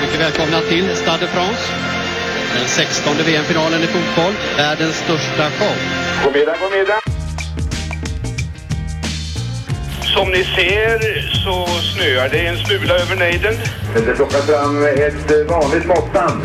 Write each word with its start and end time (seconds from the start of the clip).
Mycket 0.00 0.20
välkomna 0.20 0.60
till 0.60 0.96
Stade 0.96 1.18
de 1.20 1.26
France. 1.26 1.72
Den 2.54 2.68
16 2.68 3.14
VM-finalen 3.26 3.82
i 3.82 3.86
fotboll. 3.86 4.32
Världens 4.56 4.96
största 4.96 5.50
show. 5.50 5.76
God 6.24 6.32
middag, 6.32 6.54
god 6.60 6.78
middag. 6.78 7.00
Som 10.14 10.28
ni 10.28 10.44
ser 10.44 11.22
så 11.44 11.66
snöar 11.66 12.28
det 12.28 12.46
en 12.46 12.56
smula 12.56 12.94
över 12.94 13.16
nejden. 13.16 13.54
Det 13.94 14.14
plockar 14.14 14.38
fram 14.38 14.84
ett 14.84 15.50
vanligt 15.50 15.86
måttband. 15.86 16.42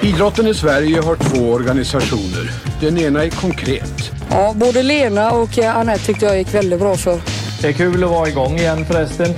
Idrotten 0.00 0.46
i 0.46 0.54
Sverige 0.54 1.00
har 1.00 1.16
två 1.16 1.52
organisationer. 1.52 2.50
Den 2.80 2.98
ena 2.98 3.24
är 3.24 3.30
konkret. 3.30 4.10
Ja, 4.30 4.52
både 4.56 4.82
Lena 4.82 5.30
och 5.30 5.58
eh, 5.58 5.76
Anette 5.76 6.04
tyckte 6.04 6.26
jag 6.26 6.38
gick 6.38 6.54
väldigt 6.54 6.80
bra 6.80 6.96
för. 6.96 7.20
Det 7.60 7.68
är 7.68 7.72
kul 7.72 8.04
att 8.04 8.10
vara 8.10 8.28
igång 8.28 8.58
igen 8.58 8.86
förresten. 8.86 9.34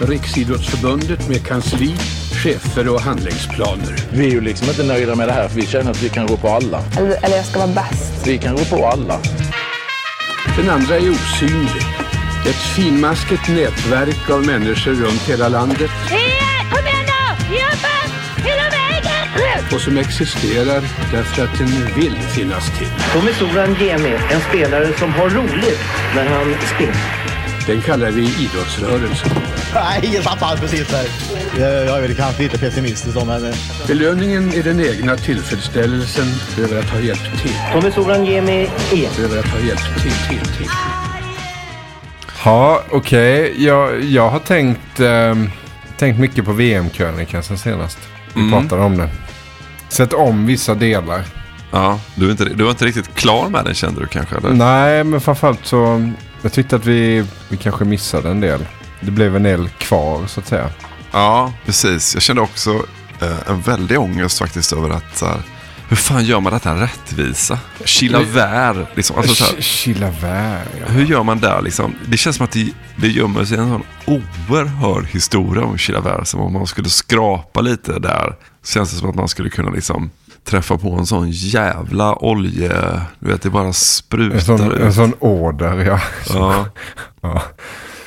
Riksidrottsförbundet 0.00 1.28
med 1.28 1.46
kansli, 1.46 1.96
chefer 2.44 2.88
och 2.88 3.00
handlingsplaner. 3.00 3.96
Vi 4.12 4.26
är 4.26 4.30
ju 4.30 4.40
liksom 4.40 4.68
inte 4.68 4.82
nöjda 4.82 5.14
med 5.14 5.28
det 5.28 5.32
här 5.32 5.48
för 5.48 5.56
vi 5.56 5.66
känner 5.66 5.90
att 5.90 6.02
vi 6.02 6.08
kan 6.08 6.26
gå 6.26 6.36
på 6.36 6.48
alla. 6.48 6.82
Eller, 6.98 7.24
eller 7.24 7.36
jag 7.36 7.46
ska 7.46 7.58
vara 7.58 7.72
bäst. 7.72 8.26
Vi 8.26 8.38
kan 8.38 8.56
gå 8.56 8.64
på 8.64 8.86
alla. 8.86 9.20
Den 10.56 10.70
andra 10.70 10.96
är 10.96 11.10
osynlig. 11.10 11.82
Ett 12.48 12.62
finmaskigt 12.76 13.48
nätverk 13.48 14.30
av 14.30 14.46
människor 14.46 14.92
runt 14.92 15.22
hela 15.22 15.48
landet. 15.48 15.90
Kom 16.08 16.86
igen 16.86 17.06
nu! 17.06 17.54
Jobba! 17.54 17.96
Hela 18.36 18.70
vägen! 18.70 19.64
Och 19.74 19.80
som 19.80 19.96
existerar 19.98 20.82
därför 21.12 21.44
att 21.44 21.58
den 21.58 21.94
vill 21.96 22.16
finnas 22.16 22.78
till. 22.78 22.88
Tommy 23.12 23.32
Soran 23.32 23.74
Gemi, 23.74 24.18
en 24.30 24.40
spelare 24.40 24.92
som 24.98 25.12
har 25.12 25.30
roligt 25.30 25.80
när 26.14 26.26
han 26.26 26.54
spelar. 26.74 27.28
Den 27.66 27.82
kallar 27.82 28.10
vi 28.10 28.22
idrottsrörelsen. 28.22 29.47
Nej, 29.84 30.10
jag 30.14 30.24
tappade 30.24 30.60
precis 30.60 30.88
där. 30.88 31.06
Jag 31.60 31.96
är 31.98 32.00
väl 32.00 32.14
kanske 32.14 32.42
lite 32.42 32.58
pessimistisk 32.58 33.14
då, 33.14 33.24
men... 33.24 33.52
Belöningen 33.86 34.54
är 34.54 34.62
den 34.62 34.80
egna 34.80 35.16
tillfredsställelsen 35.16 36.26
över 36.64 36.78
att 36.78 36.90
ha 36.90 37.00
hjälpt 37.00 37.42
till. 37.42 37.54
Tommy 37.72 37.90
Soran 37.90 38.24
Gemi 38.26 38.70
är... 38.92 39.24
Över 39.24 39.38
att 39.38 39.48
ha 39.48 39.58
hjälpt 39.60 40.02
till, 40.02 40.12
till, 40.28 40.46
till. 40.56 40.66
Ja, 42.44 42.82
okej. 42.90 43.42
Okay. 43.50 43.64
Jag, 43.64 44.04
jag 44.04 44.30
har 44.30 44.38
tänkt, 44.38 45.00
eh, 45.00 45.34
tänkt 45.98 46.18
mycket 46.18 46.44
på 46.44 46.52
VM-krönikan 46.52 47.42
sen 47.42 47.58
senast. 47.58 47.98
Vi 48.34 48.40
Mm. 48.40 48.52
pratade 48.60 48.82
om 48.82 48.96
det. 48.96 49.08
Sett 49.88 50.12
om 50.12 50.46
vissa 50.46 50.74
delar. 50.74 51.22
Ja, 51.70 52.00
du, 52.14 52.26
är 52.26 52.30
inte, 52.30 52.44
du 52.44 52.64
var 52.64 52.70
inte 52.70 52.84
riktigt 52.84 53.14
klar 53.14 53.48
med 53.48 53.64
den 53.64 53.74
kände 53.74 54.00
du 54.00 54.06
kanske? 54.06 54.36
Eller? 54.36 54.50
Nej, 54.50 55.04
men 55.04 55.20
framförallt 55.20 55.66
så... 55.66 56.10
Jag 56.42 56.52
tyckte 56.52 56.76
att 56.76 56.84
vi, 56.86 57.24
vi 57.48 57.56
kanske 57.56 57.84
missade 57.84 58.30
en 58.30 58.40
del. 58.40 58.60
Det 59.00 59.10
blev 59.10 59.36
en 59.36 59.42
del 59.42 59.68
kvar 59.68 60.26
så 60.26 60.40
att 60.40 60.46
säga. 60.46 60.70
Ja, 61.12 61.52
precis. 61.66 62.14
Jag 62.14 62.22
kände 62.22 62.42
också 62.42 62.70
eh, 63.20 63.50
en 63.50 63.60
väldig 63.60 64.00
ångest 64.00 64.38
faktiskt 64.38 64.72
över 64.72 64.90
att 64.90 65.16
så 65.16 65.26
här, 65.26 65.42
hur 65.88 65.96
fan 65.96 66.24
gör 66.24 66.40
man 66.40 66.52
detta 66.52 66.80
rättvisa? 66.80 67.58
Chilavert, 67.84 68.96
liksom. 68.96 69.18
Alltså, 69.18 69.34
så 69.34 69.44
här, 69.44 69.62
Chilavert, 69.62 70.68
ja. 70.80 70.86
hur 70.92 71.04
gör 71.04 71.22
man 71.22 71.40
där 71.40 71.62
liksom? 71.62 71.94
Det 72.06 72.16
känns 72.16 72.36
som 72.36 72.44
att 72.44 72.52
det, 72.52 72.72
det 72.96 73.08
gömmer 73.08 73.44
sig 73.44 73.58
en 73.58 73.68
sån 73.68 73.82
oerhörd 74.06 75.06
historia 75.06 75.64
om 75.64 75.78
Chilavert. 75.78 76.26
Som 76.26 76.40
om 76.40 76.52
man 76.52 76.66
skulle 76.66 76.88
skrapa 76.88 77.60
lite 77.60 77.98
där. 77.98 78.36
Så 78.62 78.72
känns 78.72 78.90
det 78.90 78.96
som 78.96 79.10
att 79.10 79.14
man 79.14 79.28
skulle 79.28 79.50
kunna 79.50 79.70
liksom 79.70 80.10
träffa 80.44 80.78
på 80.78 80.92
en 80.92 81.06
sån 81.06 81.30
jävla 81.30 82.24
olje... 82.24 83.00
Du 83.18 83.30
vet, 83.30 83.42
det 83.42 83.50
bara 83.50 83.72
sprutar 83.72 84.34
En 84.36 84.40
sån, 84.40 84.72
ut. 84.72 84.80
en 84.80 84.92
sån 84.94 85.14
order, 85.18 85.84
ja. 85.84 86.00
Ja. 86.28 86.66
ja. 87.20 87.42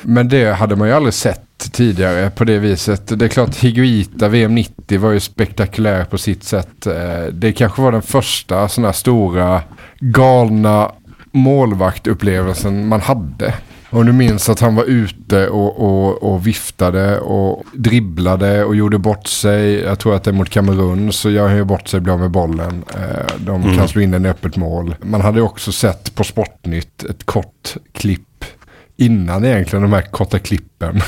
Men 0.02 0.28
det 0.30 0.54
hade 0.54 0.76
man 0.76 0.88
ju 0.88 0.94
aldrig 0.94 1.14
sett 1.14 1.42
tidigare 1.72 2.30
på 2.30 2.44
det 2.44 2.60
viset. 2.60 3.20
Det 3.20 3.26
är 3.26 3.30
klart 3.30 3.56
Higuita 3.56 4.28
VM 4.28 4.56
90 4.56 5.00
var 5.00 5.12
ju 5.12 5.20
spektakulär 5.20 6.04
på 6.06 6.18
sitt 6.18 6.44
sätt. 6.44 6.88
Eh, 6.88 7.24
Det 7.34 7.52
kanske 7.54 7.82
var 7.82 7.92
den 7.92 8.02
första 8.02 8.68
sådana 8.68 8.88
här 8.88 8.94
stora 8.94 9.62
galna 10.00 10.92
målvaktupplevelsen 11.32 12.88
man 12.88 13.02
hade. 13.02 13.54
Om 13.90 14.06
du 14.06 14.12
minns 14.14 14.50
att 14.50 14.60
han 14.60 14.76
var 14.76 14.84
ute 14.84 15.48
och, 15.48 15.80
och, 15.80 16.24
och 16.24 16.48
viftade 16.48 17.20
och 17.20 17.64
dribblade 17.74 18.64
och 18.66 18.76
gjorde 18.76 18.98
bort 18.98 19.28
sig. 19.28 19.74
Jag 19.80 20.00
tror 20.00 20.16
att 20.16 20.24
det 20.24 20.32
är 20.32 20.34
mot 20.34 20.50
Kamerun 20.50 21.12
så 21.14 21.30
gör 21.30 21.48
han 21.48 21.58
ju 21.58 21.64
bort 21.64 21.88
sig 21.88 22.00
blir 22.00 22.18
med 22.18 22.32
bollen. 22.32 22.84
Eh, 22.96 23.36
De 23.38 23.62
Mm. 23.64 23.78
kan 23.78 23.88
slå 23.88 24.02
in 24.02 24.12
den 24.12 24.26
i 24.26 24.30
öppet 24.30 24.56
mål. 24.58 24.96
Man 25.02 25.22
hade 25.22 25.42
också 25.42 25.72
sett 25.72 26.16
på 26.16 26.24
Sportnytt 26.24 27.04
ett 27.04 27.24
kort 27.26 27.76
klipp 27.94 28.22
innan 28.98 29.46
egentligen 29.46 29.84
de 29.84 29.94
här 29.94 30.02
korta 30.02 30.40
klippen 30.40 31.02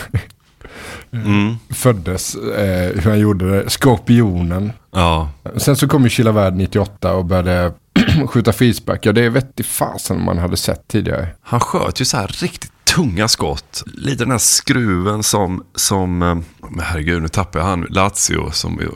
Mm. 1.13 1.55
föddes. 1.69 2.35
Eh, 2.35 3.01
hur 3.01 3.09
han 3.09 3.19
gjorde 3.19 3.49
det. 3.49 3.69
Skorpionen. 3.69 4.71
Ja. 4.91 5.31
Sen 5.57 5.75
så 5.75 5.87
kom 5.87 6.03
ju 6.03 6.09
Chilavärd 6.09 6.55
98 6.55 7.13
och 7.13 7.25
började 7.25 7.73
skjuta 8.27 8.53
frispark. 8.53 9.05
Ja 9.05 9.11
det 9.11 9.29
vet 9.29 9.59
i 9.59 9.63
fasen 9.63 10.23
man 10.23 10.37
hade 10.37 10.57
sett 10.57 10.87
tidigare. 10.87 11.27
Han 11.41 11.59
sköt 11.59 12.01
ju 12.01 12.05
så 12.05 12.17
här 12.17 12.27
riktigt 12.27 12.71
tunga 12.95 13.27
skott. 13.27 13.83
Lite 13.93 14.23
den 14.23 14.31
här 14.31 14.37
skruven 14.37 15.23
som, 15.23 15.63
som 15.75 16.21
eh, 16.21 16.37
men 16.69 16.79
herregud 16.79 17.21
nu 17.21 17.27
tappar 17.27 17.59
jag 17.59 17.67
han, 17.67 17.87
Lazio, 17.89 18.51
som 18.51 18.79
uh, 18.79 18.87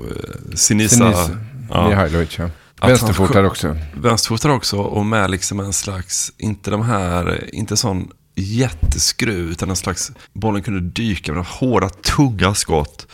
Sinisa. 0.55 0.95
Sinisa. 0.95 1.37
Mihailovic, 1.89 2.37
ja. 2.37 2.45
Att 2.45 2.51
han 2.79 2.89
Vänsterfotad 2.89 3.45
också. 3.45 3.75
Vänsterfotad 3.93 4.51
också 4.51 4.77
och 4.77 5.05
med 5.05 5.31
liksom 5.31 5.59
en 5.59 5.73
slags, 5.73 6.33
inte 6.37 6.71
de 6.71 6.81
här, 6.81 7.49
inte 7.53 7.77
sån 7.77 8.11
jätteskruv 8.41 9.51
utan 9.51 9.69
en 9.69 9.75
slags, 9.75 10.11
bollen 10.33 10.61
kunde 10.61 10.79
dyka 10.79 11.33
med 11.33 11.45
hårda 11.45 11.89
tunga 11.89 12.53
skott. 12.53 13.07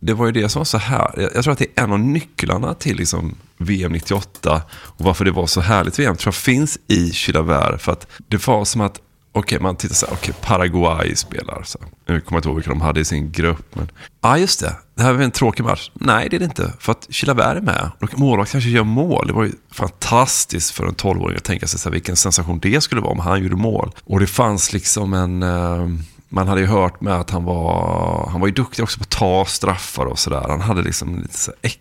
Det 0.00 0.14
var 0.14 0.26
ju 0.26 0.32
det 0.32 0.48
som 0.48 0.60
var 0.60 0.64
så 0.64 0.78
här. 0.78 1.10
Jag, 1.16 1.30
jag 1.34 1.44
tror 1.44 1.52
att 1.52 1.58
det 1.58 1.68
är 1.74 1.84
en 1.84 1.92
av 1.92 2.00
nycklarna 2.00 2.74
till 2.74 2.96
liksom 2.96 3.34
VM 3.56 3.92
98 3.92 4.62
och 4.72 5.04
varför 5.04 5.24
det 5.24 5.30
var 5.30 5.46
så 5.46 5.60
härligt 5.60 5.98
VM 5.98 6.16
tror 6.16 6.28
jag 6.28 6.34
finns 6.34 6.78
i 6.86 7.12
Chilavert. 7.12 7.80
För 7.80 7.92
att 7.92 8.06
det 8.28 8.46
var 8.46 8.64
som 8.64 8.80
att 8.80 9.00
okej, 9.34 9.60
man 9.60 9.76
tittar 9.76 9.94
så 9.94 10.06
här, 10.06 10.14
okej, 10.14 10.34
Paraguay 10.40 11.16
spelar. 11.16 11.62
Så. 11.64 11.78
Nu 12.06 12.20
kommer 12.20 12.36
jag 12.36 12.38
inte 12.38 12.48
ihåg 12.48 12.56
vilka 12.56 12.70
de 12.70 12.80
hade 12.80 13.00
i 13.00 13.04
sin 13.04 13.32
grupp. 13.32 13.74
Men, 13.74 13.90
ja, 14.22 14.38
just 14.38 14.60
det. 14.60 14.76
Det 14.94 15.02
här 15.02 15.12
var 15.12 15.22
en 15.22 15.30
tråkig 15.30 15.64
match. 15.64 15.90
Nej, 15.94 16.28
det 16.28 16.36
är 16.36 16.38
det 16.38 16.44
inte. 16.44 16.72
För 16.78 16.92
att 16.92 17.06
Chilavert 17.10 17.56
är 17.56 17.60
med. 17.60 17.90
Och 18.00 18.18
målvakt 18.18 18.52
kanske 18.52 18.70
gör 18.70 18.84
mål. 18.84 19.26
Det 19.26 19.32
var 19.32 19.44
ju 19.44 19.52
fantastiskt 19.72 20.70
för 20.70 20.86
en 20.86 20.94
12-åring 20.94 21.36
att 21.36 21.44
tänka 21.44 21.66
sig 21.66 21.80
så 21.80 21.88
här, 21.88 21.92
vilken 21.92 22.16
sensation 22.16 22.58
det 22.58 22.80
skulle 22.80 23.00
vara 23.00 23.12
om 23.12 23.18
han 23.18 23.42
gjorde 23.42 23.56
mål. 23.56 23.90
Och 24.04 24.20
det 24.20 24.26
fanns 24.26 24.72
liksom 24.72 25.14
en... 25.14 25.42
Eh, 25.42 25.88
man 26.28 26.48
hade 26.48 26.60
ju 26.60 26.66
hört 26.66 27.00
med 27.00 27.14
att 27.14 27.30
han 27.30 27.44
var, 27.44 28.28
han 28.30 28.40
var 28.40 28.48
ju 28.48 28.54
duktig 28.54 28.82
också 28.82 28.98
på 28.98 29.02
att 29.02 29.10
ta 29.10 29.44
straffar 29.44 30.06
och 30.06 30.18
sådär. 30.18 30.44
Han 30.48 30.60
hade 30.60 30.82
liksom 30.82 31.22
lite 31.22 31.38
så 31.38 31.52
här 31.62 31.72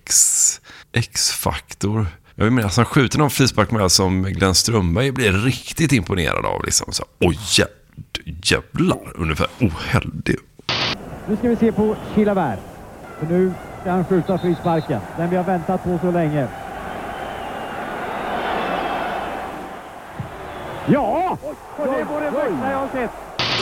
X-faktor. 0.94 2.08
Jag 2.36 2.54
menar, 2.54 2.64
alltså 2.64 2.82
han 2.82 2.86
skjuter 2.86 3.20
någon 3.20 3.30
frispark 3.30 3.72
med 3.72 3.92
som 3.92 4.24
Glenn 4.24 4.56
Strömberg 4.56 5.12
blir 5.12 5.32
riktigt 5.32 5.92
imponerad 5.92 6.46
av. 6.46 6.66
Liksom. 6.66 6.94
Så, 6.94 7.06
Oj, 7.20 7.40
jä 7.58 7.66
jävlar, 8.44 9.14
ungefär. 9.16 9.48
Oheldig. 9.62 10.36
Nu 11.28 11.38
ska 11.38 11.50
vi 11.50 11.56
se 11.56 11.72
på 11.72 11.96
Chilavert. 12.16 12.60
För 13.20 13.26
nu 13.26 13.54
ska 13.82 13.92
han 13.92 14.06
skjuta 14.06 14.38
frisparken. 14.38 15.02
Den 15.18 15.30
vi 15.30 15.36
har 15.36 15.44
väntat 15.44 15.84
på 15.84 16.00
så 16.02 16.12
länge. 16.12 16.48
Ja! 20.86 21.38
Och 21.78 21.86
det 21.86 22.04
var 22.04 22.22
det 22.22 22.32
bästa 22.32 22.72
jag 22.72 22.78
har 22.78 22.88
sett. 22.88 23.12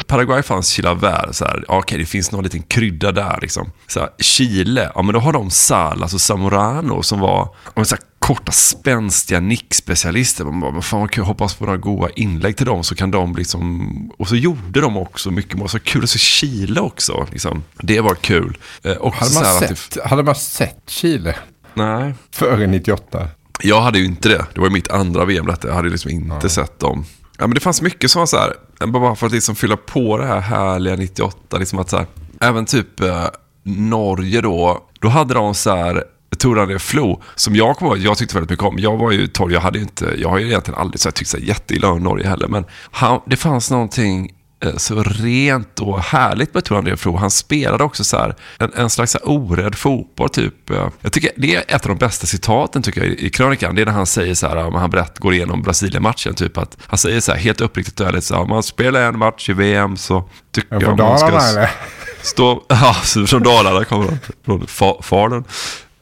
Paraguay 0.07 0.43
fanns 0.43 0.69
Chilavert, 0.69 1.35
så 1.35 1.45
här, 1.45 1.65
okej 1.67 1.97
det 1.97 2.05
finns 2.05 2.31
någon 2.31 2.43
liten 2.43 2.61
krydda 2.61 3.11
där 3.11 3.39
liksom. 3.41 3.71
Så 3.87 3.99
här, 3.99 4.09
Chile, 4.19 4.91
ja 4.95 5.01
men 5.01 5.13
då 5.13 5.19
har 5.19 5.33
de 5.33 5.49
Salas 5.49 6.13
och 6.13 6.21
Zamorano 6.21 7.03
som 7.03 7.19
var 7.19 7.55
om 7.73 7.85
så 7.85 7.95
här, 7.95 8.03
korta 8.19 8.51
spänstiga 8.51 9.39
nickspecialister. 9.39 10.43
Man 10.43 10.59
bara, 10.59 10.71
men 10.71 10.81
fan 10.81 10.99
vad 10.99 11.11
kul, 11.11 11.23
hoppas 11.23 11.55
på 11.55 11.65
några 11.65 11.77
goda 11.77 12.09
inlägg 12.15 12.57
till 12.57 12.65
dem 12.65 12.83
så 12.83 12.95
kan 12.95 13.11
de 13.11 13.35
liksom, 13.35 14.11
och 14.17 14.27
så 14.27 14.35
gjorde 14.35 14.81
de 14.81 14.97
också 14.97 15.31
mycket 15.31 15.57
mål. 15.57 15.69
Så 15.69 15.79
kul 15.79 16.03
att 16.03 16.09
se 16.09 16.19
Chile 16.19 16.81
också, 16.81 17.27
liksom. 17.31 17.63
Det 17.77 18.01
var 18.01 18.15
kul. 18.15 18.57
Eh, 18.83 18.91
hade, 18.91 19.33
man 19.33 19.59
sett, 19.59 19.91
det, 19.93 20.07
hade 20.07 20.23
man 20.23 20.35
sett 20.35 20.83
Chile 20.87 21.35
nej. 21.73 22.13
före 22.31 22.67
98? 22.67 23.27
Jag 23.63 23.81
hade 23.81 23.99
ju 23.99 24.05
inte 24.05 24.29
det. 24.29 24.45
Det 24.53 24.59
var 24.59 24.67
ju 24.67 24.73
mitt 24.73 24.91
andra 24.91 25.25
VM 25.25 25.45
detta. 25.45 25.67
Jag 25.67 25.75
hade 25.75 25.89
liksom 25.89 26.11
inte 26.11 26.49
sett 26.49 26.79
dem. 26.79 27.05
Ja, 27.37 27.47
men 27.47 27.53
det 27.53 27.59
fanns 27.59 27.81
mycket 27.81 28.11
som 28.11 28.19
var 28.19 28.25
så 28.25 28.37
här, 28.37 28.53
bara 28.87 29.15
för 29.15 29.25
att 29.27 29.33
liksom 29.33 29.55
fylla 29.55 29.77
på 29.77 30.17
det 30.17 30.25
här 30.25 30.39
härliga 30.39 30.95
98. 30.95 31.57
Liksom 31.57 31.79
att 31.79 31.89
så 31.89 31.97
här, 31.97 32.05
även 32.39 32.65
typ 32.65 32.99
eh, 32.99 33.25
Norge 33.63 34.41
då, 34.41 34.83
då 34.99 35.07
hade 35.07 35.33
de 35.33 35.53
så 35.53 35.75
här 35.75 36.03
Torande 36.37 36.79
Flo, 36.79 37.21
som 37.35 37.55
jag 37.55 37.77
kommer 37.77 37.97
jag 37.97 38.17
tyckte 38.17 38.35
väldigt 38.35 38.49
mycket 38.49 38.65
om. 38.65 38.79
Jag 38.79 38.97
var 38.97 39.11
ju 39.11 39.27
12, 39.27 39.53
jag 39.53 39.61
hade 39.61 39.77
ju 39.77 39.83
inte, 39.83 40.15
jag 40.17 40.29
har 40.29 40.39
ju 40.39 40.47
egentligen 40.47 40.79
aldrig 40.79 40.99
så 40.99 41.09
här, 41.09 41.13
tyckt 41.13 41.29
så 41.29 41.37
här, 41.37 41.43
jätteilla 41.43 41.89
om 41.89 42.03
Norge 42.03 42.27
heller. 42.27 42.47
Men 42.47 42.65
han, 42.91 43.21
det 43.25 43.35
fanns 43.35 43.71
någonting 43.71 44.31
så 44.77 45.03
rent 45.03 45.79
och 45.79 45.99
härligt 45.99 46.53
med 46.53 46.63
Tor 46.63 46.77
André 46.77 46.97
Flo. 46.97 47.15
Han 47.17 47.31
spelade 47.31 47.83
också 47.83 48.03
så 48.03 48.17
här, 48.17 48.35
en, 48.59 48.71
en 48.75 48.89
slags 48.89 49.17
orädd 49.23 49.75
fotboll. 49.75 50.29
Typ. 50.29 50.69
Eh, 50.69 50.87
Jag 51.01 51.11
tycker 51.11 51.31
det 51.35 51.55
är 51.55 51.63
ett 51.75 51.85
av 51.85 51.89
de 51.89 51.97
bästa 51.97 52.27
citaten 52.27 52.81
tycker 52.81 53.01
jag, 53.01 53.09
i, 53.09 53.25
i 53.25 53.29
krönikan. 53.29 53.75
Det 53.75 53.81
är 53.81 53.85
när 53.85 53.93
han 53.93 54.05
säger 54.05 54.35
så 54.35 54.47
här, 54.47 54.57
om 54.57 54.75
han 54.75 54.89
berätt, 54.89 55.19
går 55.19 55.33
igenom 55.33 55.61
Brasilien-matchen. 55.61 56.33
Typ, 56.35 56.57
att 56.57 56.77
han 56.87 56.97
säger 56.97 57.19
så 57.19 57.31
här, 57.31 57.39
helt 57.39 57.61
uppriktigt 57.61 57.99
och 57.99 58.07
ärligt, 58.07 58.23
så 58.23 58.35
här, 58.35 58.41
om 58.41 58.49
man 58.49 58.63
spelar 58.63 59.01
en 59.01 59.17
match 59.17 59.49
i 59.49 59.53
VM 59.53 59.97
så 59.97 60.29
tycker 60.51 60.67
jag 60.75 60.83
från 60.83 60.97
man 60.97 61.17
ska... 61.19 61.27
Dalarna 61.27 61.49
eller? 61.49 61.69
Stå, 62.21 62.63
ja, 62.69 62.93
från 63.27 63.43
Dalarna 63.43 63.83
kommer 63.85 64.05
han. 64.05 64.19
Från 64.45 64.61
Fa- 64.61 65.01
Falun. 65.01 65.43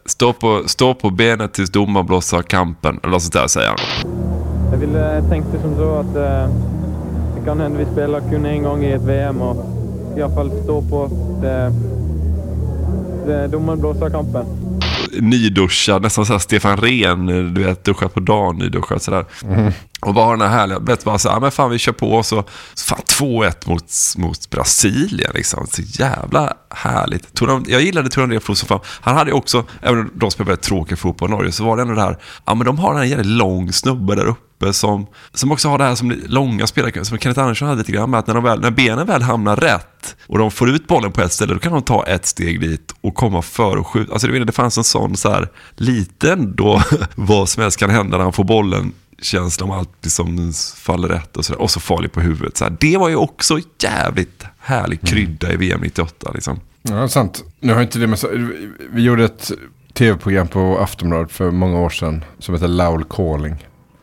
Stå 0.06 0.34
på, 0.34 0.64
stå 0.68 0.94
på 0.94 1.10
benet 1.10 1.54
tills 1.54 1.70
domaren 1.70 2.06
blåser 2.06 2.42
kampen. 2.42 3.00
Eller 3.04 3.12
något 3.12 3.22
sånt 3.22 3.34
där 3.34 3.48
säger 3.48 3.68
han. 3.68 3.78
Jag 4.72 4.78
ville, 4.78 5.24
tänkte 5.30 5.62
som 5.62 5.76
så 5.76 5.96
att 6.00 6.16
eh, 6.16 6.50
det 7.40 7.46
kan 7.46 7.60
hända 7.60 7.80
vi 7.80 7.86
spelar 7.86 8.22
kun 8.30 8.46
en 8.46 8.64
gång 8.64 8.84
i 8.84 8.92
ett 8.92 9.02
VM 9.02 9.42
och 9.42 9.66
i 10.18 10.22
alla 10.22 10.36
fall 10.36 10.52
stå 10.64 10.82
på 10.82 11.10
det, 11.42 11.72
det 13.26 13.48
domaren 13.48 13.80
blåser 13.80 14.10
kampen. 14.10 14.46
Nyduschad, 15.20 16.02
nästan 16.02 16.26
såhär 16.26 16.40
Stefan 16.40 16.78
Rehn, 16.78 17.26
du 17.54 17.64
vet, 17.64 17.84
duschat 17.84 18.14
på 18.14 18.20
dagen, 18.20 18.56
nyduschad 18.56 19.02
sådär. 19.02 19.26
Mm. 19.44 19.72
Och 20.02 20.14
bara 20.14 20.32
den 20.32 20.42
här 20.42 20.58
härliga, 20.58 20.80
vet 20.80 21.04
bara 21.04 21.18
såhär, 21.18 21.40
men 21.40 21.52
fan 21.52 21.72
vi 21.72 21.78
kör 21.78 21.92
på 21.92 22.12
och 22.12 22.26
så, 22.26 22.44
fan 22.88 23.02
2-1 23.20 23.70
mot, 23.70 23.84
mot 24.18 24.50
Brasilien 24.50 25.32
liksom. 25.34 25.68
Så 25.68 25.82
jävla 25.82 26.54
härligt. 26.70 27.34
Toran, 27.34 27.66
jag 27.68 27.82
gillade 27.82 28.10
Toran 28.10 28.32
Reflo 28.32 28.56
som 28.56 28.68
fan. 28.68 28.80
Han 28.86 29.16
hade 29.16 29.30
ju 29.30 29.38
också, 29.38 29.64
även 29.82 30.00
om 30.00 30.12
de 30.14 30.32
spelar 30.32 30.48
väldigt 30.48 30.66
tråkig 30.66 31.00
fotboll 31.00 31.30
i 31.30 31.32
Norge, 31.32 31.52
så 31.52 31.64
var 31.64 31.76
det 31.76 31.82
ändå 31.82 31.94
det 31.94 32.02
här, 32.02 32.18
ja 32.46 32.56
men 32.56 32.66
de 32.66 32.80
har 32.80 33.00
en 33.00 33.10
jävligt 33.10 33.28
lång 33.28 33.74
snubbe 33.74 34.16
där 34.16 34.26
uppe 34.26 34.49
som, 34.72 35.08
som 35.34 35.52
också 35.52 35.70
har 35.70 35.78
det 35.78 35.84
här 35.84 35.96
som 35.96 36.14
långa 36.26 36.68
spelare, 36.68 37.06
som 37.06 37.18
Kenneth 37.18 37.42
Andersson 37.42 37.68
hade 37.68 37.80
lite 37.80 37.92
grann 37.92 38.10
med 38.10 38.20
att 38.20 38.28
när, 38.28 38.34
de 38.34 38.44
väl, 38.44 38.62
när 38.62 38.72
benen 38.72 39.08
väl 39.08 39.22
hamnar 39.22 39.56
rätt 39.56 40.16
och 40.28 40.38
de 40.38 40.52
får 40.52 40.70
ut 40.70 40.88
bollen 40.88 41.12
på 41.12 41.22
ett 41.22 41.34
ställe, 41.34 41.54
då 41.54 41.60
kan 41.60 41.72
de 41.72 41.82
ta 41.82 42.06
ett 42.06 42.26
steg 42.26 42.62
dit 42.62 42.96
och 43.02 43.16
komma 43.16 43.42
för 43.42 43.78
och 43.78 43.88
skjuta. 43.88 44.12
Alltså 44.12 44.28
det, 44.28 44.46
det 44.46 44.52
fanns 44.52 44.78
en 44.78 44.84
sån 44.84 45.18
så 45.18 45.30
här 45.30 45.50
liten 45.76 46.56
då, 46.56 46.82
vad 47.16 47.50
som 47.50 47.64
helst 47.64 47.80
kan 47.80 47.90
hända 47.90 48.18
när 48.18 48.24
han 48.24 48.34
får 48.34 48.44
bollen 48.44 48.94
känsla 49.22 49.66
om 49.66 49.72
allt 49.72 49.90
liksom 50.02 50.54
faller 50.78 51.08
rätt 51.08 51.38
och 51.38 51.46
sådär. 51.46 51.62
Och 51.62 51.72
så 51.72 51.80
farlig 51.80 52.12
på 52.12 52.22
huvudet. 52.22 52.58
Så 52.58 52.64
här. 52.64 52.78
Det 52.80 52.98
var 52.98 53.10
ju 53.10 53.16
också 53.16 53.60
jävligt 53.84 54.46
härlig 54.60 55.02
krydda 55.02 55.54
i 55.54 55.56
VM 55.56 55.80
98. 55.82 56.32
Liksom. 56.34 56.60
Ja, 56.82 57.08
sant. 57.08 57.44
Nu 57.60 57.74
har 57.74 57.82
inte 57.82 58.00
det 58.00 58.08
med 58.08 58.20
så... 58.20 58.30
Vi 58.92 59.02
gjorde 59.02 59.26
ett 59.26 59.52
tv-program 59.94 60.48
på 60.48 60.78
Aftonbladet 60.78 61.32
för 61.32 61.52
många 61.52 61.80
år 61.80 61.90
sedan 61.90 62.26
som 62.40 62.54
heter 62.56 62.68
Laul 62.68 63.04
Calling. 63.04 63.56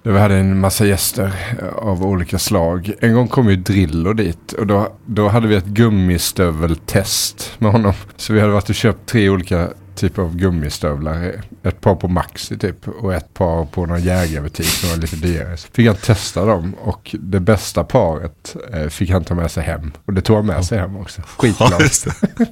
Där 0.06 0.12
vi 0.12 0.18
hade 0.18 0.34
en 0.34 0.60
massa 0.60 0.86
gäster 0.86 1.32
av 1.76 2.04
olika 2.04 2.38
slag. 2.38 2.92
En 3.00 3.14
gång 3.14 3.28
kom 3.28 3.50
ju 3.50 3.56
Drillo 3.56 4.12
dit 4.12 4.52
och 4.52 4.66
då, 4.66 4.92
då 5.06 5.28
hade 5.28 5.48
vi 5.48 5.56
ett 5.56 5.64
gummistöveltest 5.64 7.54
med 7.58 7.72
honom. 7.72 7.92
Så 8.16 8.32
vi 8.32 8.40
hade 8.40 8.52
varit 8.52 8.68
och 8.68 8.74
köpt 8.74 9.08
tre 9.08 9.30
olika 9.30 9.68
typer 9.94 10.22
av 10.22 10.36
gummistövlar. 10.36 11.32
Ett 11.62 11.80
par 11.80 11.94
på 11.94 12.08
Maxi 12.08 12.58
typ 12.58 12.88
och 12.88 13.14
ett 13.14 13.34
par 13.34 13.64
på 13.64 13.86
någon 13.86 14.02
jägarbutik 14.02 14.66
som 14.66 14.90
var 14.90 14.96
lite 14.96 15.16
dyrare. 15.16 15.56
Så 15.56 15.68
fick 15.72 15.86
han 15.86 15.96
testa 15.96 16.44
dem 16.44 16.74
och 16.74 17.16
det 17.20 17.40
bästa 17.40 17.84
paret 17.84 18.56
eh, 18.72 18.88
fick 18.88 19.10
han 19.10 19.24
ta 19.24 19.34
med 19.34 19.50
sig 19.50 19.62
hem. 19.62 19.92
Och 20.04 20.12
det 20.12 20.20
tog 20.20 20.36
han 20.36 20.46
med 20.46 20.64
sig 20.64 20.78
hem 20.78 20.96
också. 20.96 21.22
Skitglad. 21.22 21.72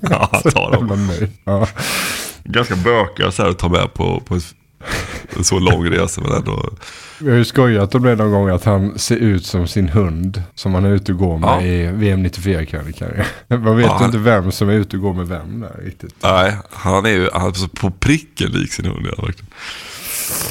Ja. 0.00 0.30
Ja, 0.44 0.50
tar 0.50 0.72
dem. 0.72 1.10
Ja. 1.44 1.68
Ganska 2.44 2.76
bökiga 2.76 3.30
så 3.30 3.42
här 3.42 3.50
att 3.50 3.58
ta 3.58 3.68
med 3.68 3.94
på, 3.94 4.20
på 4.20 4.34
en 4.34 4.40
så 5.42 5.58
lång 5.58 5.86
resa. 5.90 6.20
Men 6.20 6.32
ändå. 6.32 6.70
Vi 7.18 7.30
har 7.30 7.36
ju 7.36 7.44
skojat 7.44 7.94
om 7.94 8.02
det 8.02 8.14
någon 8.16 8.30
gång 8.30 8.48
att 8.48 8.64
han 8.64 8.98
ser 8.98 9.16
ut 9.16 9.46
som 9.46 9.66
sin 9.68 9.88
hund 9.88 10.42
som 10.54 10.74
han 10.74 10.84
är 10.84 10.90
ute 10.90 11.12
och 11.12 11.18
går 11.18 11.38
med 11.38 11.48
Ja. 11.50 11.62
i 11.62 11.86
VM 11.92 12.22
94 12.22 12.64
krönikan. 12.64 13.08
Man 13.48 13.76
vet 13.76 13.86
Ja, 13.86 13.92
han- 13.96 14.04
inte 14.06 14.18
vem 14.18 14.52
som 14.52 14.68
är 14.68 14.72
ute 14.72 14.96
och 14.96 15.02
går 15.02 15.14
med 15.14 15.28
vem 15.28 15.60
där 15.60 15.80
riktigt. 15.84 16.14
Nej, 16.22 16.56
han 16.70 17.06
är 17.06 17.10
ju 17.10 17.28
han 17.34 17.48
är 17.48 17.76
på 17.76 17.90
pricken 17.90 18.50
lik 18.50 18.72
sin 18.72 18.84
hund. 18.84 19.06
Ja, 19.16 19.22
verkligen. 19.24 19.50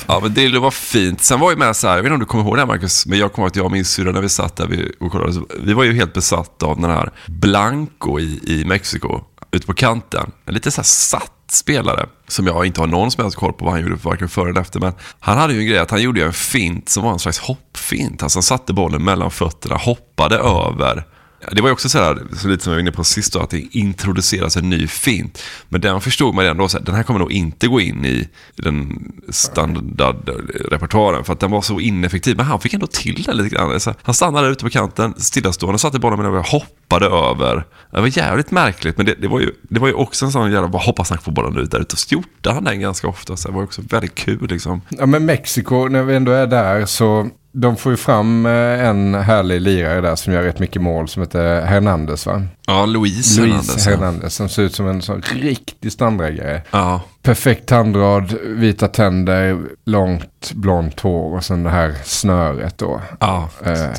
Ja, 0.07 0.19
men 0.23 0.33
det, 0.33 0.59
var 0.59 0.71
fint. 0.71 1.21
Sen 1.23 1.39
var 1.39 1.51
ju 1.51 1.57
med 1.57 1.75
så 1.75 1.87
här, 1.87 1.95
jag 1.95 2.03
vet 2.03 2.07
inte 2.07 2.13
om 2.13 2.19
du 2.19 2.25
kommer 2.25 2.43
ihåg 2.43 2.55
det 2.55 2.61
här 2.61 2.67
Marcus, 2.67 3.05
men 3.05 3.19
jag 3.19 3.33
kommer 3.33 3.43
ihåg 3.45 3.51
att 3.51 3.55
jag 3.55 3.65
och 3.65 3.71
min 3.71 3.85
syrra 3.85 4.11
när 4.11 4.21
vi 4.21 4.29
satt 4.29 4.55
där 4.55 4.67
vi, 4.67 4.91
och 4.99 5.11
kollade, 5.11 5.41
vi 5.59 5.73
var 5.73 5.83
ju 5.83 5.93
helt 5.93 6.13
besatta 6.13 6.65
av 6.65 6.81
den 6.81 6.89
här 6.89 7.11
Blanco 7.27 8.19
i, 8.19 8.39
i 8.43 8.65
Mexiko, 8.65 9.21
ute 9.51 9.67
på 9.67 9.73
kanten. 9.73 10.31
En 10.45 10.53
lite 10.53 10.71
så 10.71 10.81
här 10.81 10.83
satt 10.83 11.31
spelare 11.51 12.05
som 12.27 12.47
jag 12.47 12.65
inte 12.65 12.81
har 12.81 12.87
någon 12.87 13.11
som 13.11 13.23
helst 13.23 13.37
koll 13.37 13.53
på 13.53 13.65
vad 13.65 13.73
han 13.73 13.83
gjorde 13.83 13.95
varken 13.95 14.29
före 14.29 14.49
eller 14.49 14.61
efter. 14.61 14.79
Men 14.79 14.93
han 15.19 15.37
hade 15.37 15.53
ju 15.53 15.59
en 15.59 15.65
grej 15.65 15.79
att 15.79 15.91
han 15.91 16.01
gjorde 16.01 16.23
en 16.23 16.33
fint 16.33 16.89
som 16.89 17.03
var 17.03 17.11
en 17.11 17.19
slags 17.19 17.39
hoppfint. 17.39 18.23
Alltså 18.23 18.37
han 18.37 18.43
satte 18.43 18.73
bollen 18.73 19.03
mellan 19.03 19.31
fötterna, 19.31 19.75
hoppade 19.75 20.37
över. 20.37 21.03
Det 21.51 21.61
var 21.61 21.69
ju 21.69 21.73
också 21.73 21.89
så 21.89 21.97
här, 21.97 22.21
så 22.37 22.47
lite 22.47 22.63
som 22.63 22.71
jag 22.71 22.75
var 22.75 22.81
inne 22.81 22.91
på 22.91 23.03
sist 23.03 23.33
då, 23.33 23.39
att 23.39 23.49
det 23.49 23.77
introduceras 23.77 24.57
en 24.57 24.69
ny 24.69 24.87
fint. 24.87 25.43
Men 25.69 25.81
den 25.81 26.01
förstod 26.01 26.35
man 26.35 26.45
ju 26.45 26.51
ändå, 26.51 26.67
så 26.67 26.77
här, 26.77 26.85
den 26.85 26.95
här 26.95 27.03
kommer 27.03 27.19
nog 27.19 27.31
inte 27.31 27.67
gå 27.67 27.81
in 27.81 28.05
i 28.05 28.29
den 28.55 29.11
standardrepertoaren 29.29 31.23
för 31.23 31.33
att 31.33 31.39
den 31.39 31.51
var 31.51 31.61
så 31.61 31.79
ineffektiv. 31.79 32.37
Men 32.37 32.45
han 32.45 32.59
fick 32.59 32.73
ändå 32.73 32.87
till 32.87 33.23
den 33.23 33.37
lite 33.37 33.55
grann. 33.55 33.79
Så 33.79 33.93
han 34.01 34.15
stannade 34.15 34.47
ute 34.47 34.63
på 34.63 34.69
kanten, 34.69 35.13
stillastående, 35.17 35.79
satte 35.79 35.99
bollen 35.99 36.19
med 36.19 36.39
och 36.39 36.45
hoppade 36.45 37.05
över. 37.05 37.65
Det 37.91 38.01
var 38.01 38.17
jävligt 38.17 38.51
märkligt, 38.51 38.97
men 38.97 39.05
det, 39.05 39.15
det, 39.21 39.27
var, 39.27 39.39
ju, 39.39 39.51
det 39.61 39.79
var 39.79 39.87
ju 39.87 39.93
också 39.93 40.25
en 40.25 40.31
sån 40.31 40.51
jävla, 40.51 40.67
bara 40.67 40.83
hoppas 40.83 41.09
han 41.09 41.19
får 41.19 41.31
bollen 41.31 41.57
ut 41.57 41.71
där 41.71 41.79
ute. 41.79 41.93
Och 41.93 41.99
så 41.99 42.13
gjorde 42.13 42.51
han 42.51 42.63
den 42.63 42.79
ganska 42.79 43.07
ofta, 43.07 43.37
så 43.37 43.47
det 43.47 43.53
var 43.53 43.63
också 43.63 43.81
väldigt 43.89 44.15
kul 44.15 44.47
liksom. 44.49 44.81
Ja 44.89 45.05
men 45.05 45.25
Mexiko, 45.25 45.87
när 45.87 46.03
vi 46.03 46.15
ändå 46.15 46.31
är 46.31 46.47
där 46.47 46.85
så 46.85 47.29
de 47.55 47.77
får 47.77 47.91
ju 47.91 47.97
fram 47.97 48.45
eh, 48.45 48.85
en 48.87 49.13
härlig 49.13 49.61
lirare 49.61 50.01
där 50.01 50.15
som 50.15 50.33
gör 50.33 50.43
rätt 50.43 50.59
mycket 50.59 50.81
mål 50.81 51.07
som 51.07 51.21
heter 51.21 51.61
Hernandez 51.61 52.25
va? 52.25 52.43
Ja, 52.67 52.85
Luis, 52.85 53.37
Hernandez. 53.39 53.85
Hernandez 53.87 54.35
som 54.35 54.49
ser 54.49 54.63
ut 54.63 54.75
som 54.75 54.87
en 54.87 55.01
sån 55.01 55.21
riktig 55.21 55.91
standardgrej. 55.91 56.63
Ja. 56.71 57.01
Perfekt 57.21 57.65
tandrad, 57.67 58.33
vita 58.43 58.87
tänder, 58.87 59.57
långt 59.85 60.51
blont 60.53 60.99
hår 60.99 61.35
och 61.35 61.43
sen 61.43 61.63
det 61.63 61.69
här 61.69 61.93
snöret 62.03 62.77
då. 62.77 63.01
Ja, 63.19 63.49
Eh. 63.65 63.93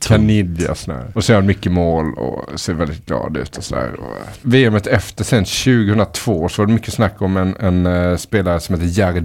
Kanidjasnö. 0.00 0.96
Och 1.14 1.24
så 1.24 1.32
gör 1.32 1.38
han 1.38 1.46
mycket 1.46 1.72
mål 1.72 2.14
och 2.14 2.60
ser 2.60 2.74
väldigt 2.74 3.06
glad 3.06 3.36
ut 3.36 3.56
och 3.56 3.64
sådär. 3.64 3.90
Och 4.00 4.16
VMet 4.42 4.86
efter 4.86 5.24
sen 5.24 5.44
2002 5.44 6.48
så 6.48 6.62
var 6.62 6.66
det 6.66 6.72
mycket 6.72 6.94
snack 6.94 7.22
om 7.22 7.36
en, 7.36 7.56
en 7.60 7.86
eh, 7.86 8.16
spelare 8.16 8.60
som 8.60 8.74
heter 8.80 9.00
Jared 9.00 9.24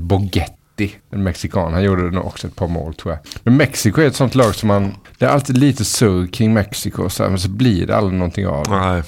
Bogetti. 0.78 0.96
en 1.12 1.24
mexikan. 1.24 1.74
Han 1.74 1.84
gjorde 1.84 2.02
nog 2.12 2.26
också 2.26 2.48
ett 2.48 2.56
par 2.56 2.68
mål 2.68 2.94
tror 2.94 3.14
jag. 3.14 3.20
Men 3.44 3.58
Mexiko 3.58 4.02
är 4.02 4.08
ett 4.08 4.16
sånt 4.16 4.36
lag 4.36 4.56
som 4.56 4.68
man, 4.68 4.94
det 5.18 5.26
är 5.26 5.30
alltid 5.30 5.58
lite 5.58 5.86
surr 5.86 6.28
kring 6.28 6.54
Mexiko. 6.54 7.10
Så 7.10 7.24
här, 7.24 7.30
men 7.30 7.40
så 7.40 7.50
blir 7.50 7.88
det 7.88 7.96
aldrig 7.98 8.20
någonting 8.20 8.48
av 8.48 8.64
det. 8.64 8.72
Nej. 8.72 9.04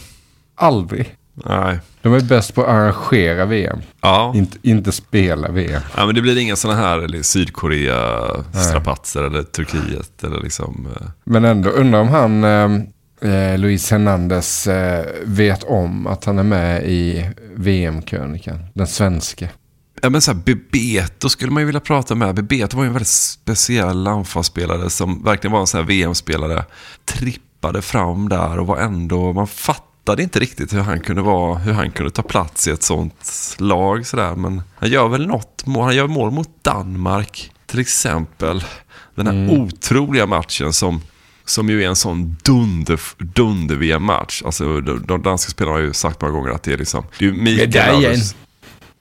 Aldrig. 0.55 1.15
Nej. 1.45 1.79
De 2.01 2.13
är 2.13 2.21
bäst 2.21 2.55
på 2.55 2.63
att 2.63 2.69
arrangera 2.69 3.45
VM. 3.45 3.79
Ja. 4.01 4.31
Inte, 4.35 4.57
inte 4.61 4.91
spela 4.91 5.51
VM. 5.51 5.81
Ja, 5.97 6.05
men 6.05 6.15
det 6.15 6.21
blir 6.21 6.37
inga 6.37 6.55
sådana 6.55 6.79
här 6.79 6.99
eller 6.99 7.21
Sydkorea-strapatser 7.21 9.23
eller 9.23 9.43
Turkiet 9.43 10.23
eller 10.23 10.41
liksom... 10.43 10.87
eh, 11.01 11.07
Men 11.23 11.45
ändå 11.45 11.69
undrar 11.69 11.99
om 11.99 12.07
han, 12.07 12.43
eh, 13.21 13.57
Luis 13.57 13.91
Hernandez, 13.91 14.67
eh, 14.67 15.05
vet 15.25 15.63
om 15.63 16.07
att 16.07 16.25
han 16.25 16.39
är 16.39 16.43
med 16.43 16.83
i 16.83 17.29
VM-krönikan. 17.55 18.59
Den 18.73 18.87
svenske. 18.87 19.49
Ja 20.01 20.09
men 20.09 20.21
så 20.21 20.31
här, 20.31 20.39
Bebeto 20.45 21.29
skulle 21.29 21.51
man 21.51 21.61
ju 21.61 21.65
vilja 21.65 21.79
prata 21.79 22.15
med. 22.15 22.35
Bebeto 22.35 22.77
var 22.77 22.83
ju 22.83 22.87
en 22.87 22.93
väldigt 22.93 23.07
speciell 23.07 24.07
anfallsspelare 24.07 24.89
som 24.89 25.23
verkligen 25.23 25.51
var 25.51 25.59
en 25.59 25.67
sån 25.67 25.79
här 25.79 25.87
VM-spelare. 25.87 26.65
Trippade 27.05 27.81
fram 27.81 28.29
där 28.29 28.59
och 28.59 28.67
var 28.67 28.77
ändå, 28.77 29.33
man 29.33 29.47
fattade 29.47 30.23
inte 30.23 30.39
riktigt 30.39 30.73
hur 30.73 30.79
han 30.79 30.99
kunde 30.99 31.21
vara, 31.21 31.57
hur 31.57 31.73
han 31.73 31.91
kunde 31.91 32.11
ta 32.11 32.21
plats 32.21 32.67
i 32.67 32.71
ett 32.71 32.83
sånt 32.83 33.55
lag 33.57 34.05
sådär. 34.05 34.35
Men 34.35 34.61
han 34.75 34.89
gör 34.89 35.07
väl 35.07 35.27
något 35.27 35.65
mål, 35.65 35.83
han 35.83 35.95
gör 35.95 36.07
mål 36.07 36.31
mot 36.31 36.63
Danmark 36.63 37.51
till 37.65 37.79
exempel. 37.79 38.63
Den 39.15 39.27
här 39.27 39.59
otroliga 39.59 40.25
matchen 40.25 40.73
som 40.73 41.01
som 41.49 41.69
ju 41.69 41.83
är 41.83 41.87
en 41.87 41.95
sån 41.95 42.37
dunder, 42.43 42.99
dunder. 43.17 44.11
Alltså 44.45 44.81
de, 44.81 45.05
de 45.05 45.21
danska 45.21 45.51
spelarna 45.51 45.77
har 45.77 45.81
ju 45.81 45.93
sagt 45.93 46.21
många 46.21 46.33
gånger 46.33 46.49
att 46.49 46.63
det 46.63 46.73
är 46.73 46.77
liksom... 46.77 47.03
Det 47.19 47.25
är 47.25 47.29
ju 47.29 47.41
Mikael 47.41 47.71
där 47.71 47.99
igen. 47.99 48.19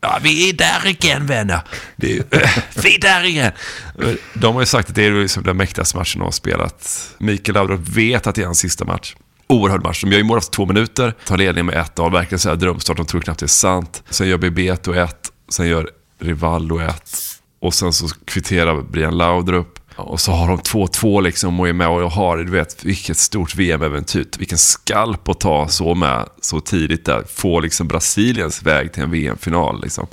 Ja, 0.00 0.18
vi 0.22 0.48
är 0.48 0.52
där 0.52 0.86
igen 0.86 1.26
vänner. 1.26 1.60
Det 1.96 2.18
är, 2.18 2.24
vi 2.82 2.94
är 2.94 3.00
där 3.00 3.24
igen. 3.24 3.52
De 4.34 4.54
har 4.54 4.62
ju 4.62 4.66
sagt 4.66 4.88
att 4.88 4.94
det 4.94 5.04
är 5.04 5.10
liksom 5.10 5.42
den 5.42 5.56
mäktigaste 5.56 5.96
matchen 5.96 6.18
de 6.18 6.24
har 6.24 6.30
spelat. 6.30 7.10
Mikael 7.18 7.54
Laudrup 7.54 7.88
vet 7.88 8.26
att 8.26 8.34
det 8.34 8.42
är 8.42 8.46
hans 8.46 8.58
sista 8.58 8.84
match. 8.84 9.16
Oerhörd 9.46 9.82
match. 9.82 10.00
De 10.02 10.10
gör 10.10 10.18
ju 10.18 10.24
mål 10.24 10.38
efter 10.38 10.52
två 10.52 10.66
minuter, 10.66 11.14
tar 11.24 11.36
ledningen 11.36 11.66
med 11.66 11.74
1-0. 11.74 12.12
Verkligen 12.12 12.38
så 12.38 12.48
här 12.48 12.56
drömstart, 12.56 12.96
de 12.96 13.06
tror 13.06 13.20
knappt 13.20 13.40
det 13.40 13.46
är 13.46 13.48
sant. 13.48 14.02
Sen 14.10 14.28
gör 14.28 14.38
Bebeto 14.38 14.92
1, 14.94 15.16
sen 15.48 15.68
gör 15.68 15.90
Rivaldo 16.20 16.78
1. 16.78 17.16
Och 17.60 17.74
sen 17.74 17.92
så 17.92 18.08
kvitterar 18.24 18.82
Brian 18.82 19.18
Laudrup. 19.18 19.77
Och 19.98 20.20
så 20.20 20.32
har 20.32 20.48
de 20.48 20.58
2-2 20.58 21.22
liksom 21.22 21.60
och 21.60 21.68
är 21.68 21.72
med 21.72 21.88
och 21.88 22.12
har, 22.12 22.36
du 22.38 22.50
vet, 22.50 22.84
vilket 22.84 23.16
stort 23.16 23.54
VM-äventyr. 23.54 24.26
Vilken 24.38 24.58
skalp 24.58 25.28
att 25.28 25.40
ta 25.40 25.68
så 25.68 25.94
med 25.94 26.28
så 26.40 26.60
tidigt 26.60 27.04
där. 27.04 27.24
Få 27.28 27.60
liksom 27.60 27.88
Brasiliens 27.88 28.62
väg 28.62 28.92
till 28.92 29.02
en 29.02 29.10
VM-final 29.10 29.80
liksom. 29.82 30.06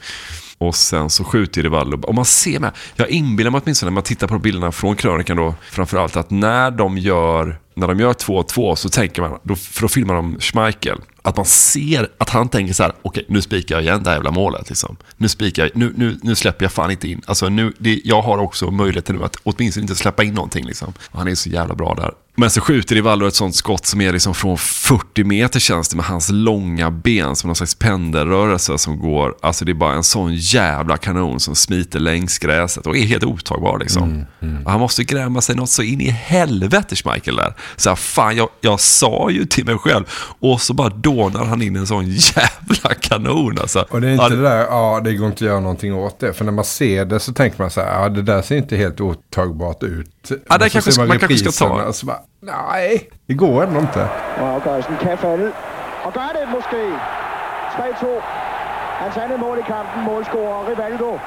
Och 0.58 0.76
sen 0.76 1.10
så 1.10 1.24
skjuter 1.24 1.64
Rivaldo. 1.64 2.08
Och 2.08 2.16
man 2.16 2.26
ser 2.26 2.60
med, 2.60 2.72
jag 2.96 3.10
inbillar 3.10 3.52
mig 3.52 3.62
åtminstone 3.64 3.90
när 3.90 3.94
man 3.94 4.04
tittar 4.04 4.28
på 4.28 4.40
bilderna 4.40 4.72
från 4.72 4.96
krönikan 4.96 5.38
då, 5.38 5.56
framförallt 5.72 6.18
att 6.18 6.30
när 6.30 6.72
de 6.72 6.98
gör, 6.98 7.60
när 7.74 7.88
de 7.88 8.00
gör 8.00 8.14
2-2 8.14 8.76
så 8.76 8.90
tänker 8.90 9.22
man, 9.22 9.40
då, 9.44 9.56
för 9.56 9.82
då 9.82 9.88
filmar 9.88 10.16
de 10.16 10.40
Schmeichel. 10.40 10.98
Att 11.22 11.38
man 11.38 11.46
ser 11.46 12.10
att 12.18 12.30
han 12.30 12.50
tänker 12.50 12.74
så 12.74 12.84
här, 12.84 12.94
okej 13.02 13.26
nu 13.28 13.42
spikar 13.42 13.76
jag 13.76 13.84
igen 13.84 14.04
det 14.04 14.10
här 14.10 14.18
jävla 14.18 14.32
målet 14.32 14.70
liksom. 14.70 14.98
Nu 15.18 15.28
spikar 15.28 15.64
jag, 15.64 15.72
nu, 15.76 15.94
nu, 15.98 16.20
nu 16.24 16.36
släpper 16.36 16.66
jag 16.66 16.72
fan 16.72 16.92
inte 16.92 17.08
in. 17.08 17.22
Alltså 17.26 17.50
nu, 17.50 17.74
det, 17.78 18.02
jag 18.04 18.22
har 18.22 18.38
också 18.38 18.72
möjligheten 18.72 19.16
nu 19.16 19.24
att 19.24 19.36
åtminstone 19.44 19.82
inte 19.82 19.96
släppa 19.96 20.24
in 20.24 20.34
någonting 20.34 20.66
liksom. 20.66 20.94
Och 21.12 21.20
han 21.20 21.28
är 21.28 21.36
så 21.36 21.50
jävla 21.50 21.76
bra 21.76 21.94
där. 21.94 22.12
Men 22.38 22.50
så 22.50 22.62
skjuter 22.62 22.96
Rivaldo 22.96 23.28
ett 23.28 23.36
sånt 23.36 23.56
skott 23.56 23.86
som 23.86 24.02
är 24.02 24.14
liksom 24.14 24.34
från 24.34 24.58
40 24.58 25.24
meter 25.24 25.60
känns 25.60 25.90
det 25.90 25.96
med 25.96 26.06
hans 26.06 26.30
långa 26.32 26.92
ben 26.92 27.36
som 27.36 27.48
någon 27.48 27.56
slags 27.56 27.76
pendelrörelse 27.76 28.78
som 28.78 29.00
går. 29.00 29.36
Alltså 29.42 29.66
det 29.66 29.72
är 29.72 29.74
bara 29.74 29.94
en 29.94 30.04
sån 30.04 30.36
jävla 30.36 30.98
kanon 30.98 31.40
som 31.40 31.56
smiter 31.56 32.00
längs 32.00 32.38
gräset 32.38 32.88
och 32.88 32.98
är 32.98 33.02
helt 33.04 33.24
otagbar 33.24 33.78
liksom. 33.80 34.26
Och 34.66 34.72
han 34.72 34.80
måste 34.80 35.04
gräma 35.04 35.42
sig 35.42 35.56
något 35.56 35.70
så 35.70 35.82
in 35.82 36.02
i 36.02 36.10
helvete 36.10 36.96
Schmeichel 36.96 37.36
där. 37.36 37.54
Så 37.76 37.90
här, 37.90 37.96
fan 37.96 38.36
jag, 38.36 38.50
jag 38.62 38.80
sa 38.80 39.30
ju 39.32 39.46
till 39.46 39.66
mig 39.66 39.78
själv 39.78 40.04
och 40.40 40.62
så 40.62 40.74
bara 40.74 40.90
dånar 40.90 41.46
han 41.46 41.62
in 41.62 41.76
en 41.76 41.88
sån 41.88 42.06
jävla 42.10 42.94
kanon 43.02 43.58
alltså. 43.60 43.86
Och 43.90 44.02
det 44.02 44.08
är 44.08 44.12
inte 44.12 44.24
Ja, 44.24 44.30
det 44.30 44.42
där, 44.42 44.58
ja 44.58 45.02
det 45.04 45.14
går 45.14 45.28
inte 45.28 45.36
att 45.36 45.42
göra 45.50 45.60
någonting 45.60 45.94
åt 45.94 46.20
det. 46.20 46.34
För 46.34 46.46
när 46.46 46.52
man 46.52 46.66
ser 46.66 47.06
det 47.06 47.20
så 47.20 47.34
tänker 47.34 47.62
man 47.62 47.72
så 47.72 47.82
här, 47.82 48.02
ja 48.02 48.10
det 48.10 48.22
där 48.22 48.42
ser 48.42 48.58
inte 48.58 48.76
helt 48.78 49.02
otagbart 49.02 49.84
ut. 49.84 50.12
Ja, 50.50 50.58
det 50.58 50.70
kanske- 50.70 50.92
ser 50.92 51.06
man 51.08 51.20
kanske 51.20 51.38
ska 51.38 51.52
ta- 51.52 51.66
repriserna 51.66 51.86
och 51.88 51.96
så 51.96 52.06
bara, 52.06 52.20
nej, 52.42 53.10
det 53.28 53.34
går 53.34 53.64
ändå 53.64 53.80
inte. 53.80 54.08
Afgørelsen 54.38 54.98
kan 55.02 55.18
falde. 55.18 55.52
Og 56.06 56.14
gør 56.14 56.30
det 56.40 56.48
måske. 56.56 56.82
3-2. 57.76 58.06
Hans 59.02 59.18
andet 59.18 59.40
mål 59.40 59.60
i 59.60 59.62
kampen, 59.62 60.04
målscorer 60.04 60.70
Rivaldo. 60.70 61.20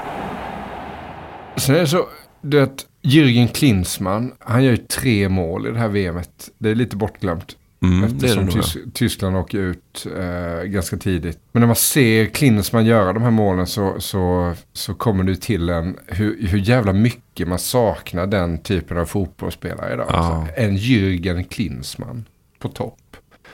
Sen 1.56 1.74
är 1.74 1.80
det 1.80 1.86
så, 1.86 2.04
du 2.42 2.60
vet, 2.60 2.86
Jürgen 3.02 3.48
Klinsmann, 3.48 4.32
han 4.40 4.64
gör 4.64 4.70
ju 4.70 4.76
tre 4.76 5.28
mål 5.28 5.66
i 5.66 5.70
det 5.70 5.78
här 5.78 5.88
VMet. 5.88 6.50
Det 6.58 6.70
är 6.70 6.74
lite 6.74 6.96
bortglömt. 6.96 7.56
Mm, 7.82 8.00
det 8.00 8.06
är 8.06 8.10
det 8.10 8.14
eftersom 8.26 8.44
nog, 8.44 8.52
Tys- 8.54 8.90
Tyskland 8.94 9.36
åker 9.36 9.58
ut 9.58 10.06
eh, 10.18 10.62
ganska 10.64 10.96
tidigt. 10.96 11.38
Men 11.52 11.60
när 11.60 11.66
man 11.66 11.76
ser 11.76 12.26
Klinsmann 12.26 12.86
göra 12.86 13.12
de 13.12 13.22
här 13.22 13.30
målen 13.30 13.66
så, 13.66 14.00
så, 14.00 14.54
så 14.72 14.94
kommer 14.94 15.24
det 15.24 15.36
till 15.40 15.68
en 15.68 15.96
hur, 16.06 16.46
hur 16.48 16.58
jävla 16.58 16.92
mycket 16.92 17.48
man 17.48 17.58
saknar 17.58 18.26
den 18.26 18.58
typen 18.58 18.98
av 18.98 19.04
fotbollsspelare 19.06 19.92
idag. 19.94 20.06
Ja. 20.08 20.14
Alltså, 20.16 20.54
en 20.56 20.76
Jürgen 20.76 21.42
Klinsmann 21.48 22.24
på 22.58 22.68
topp. 22.68 22.94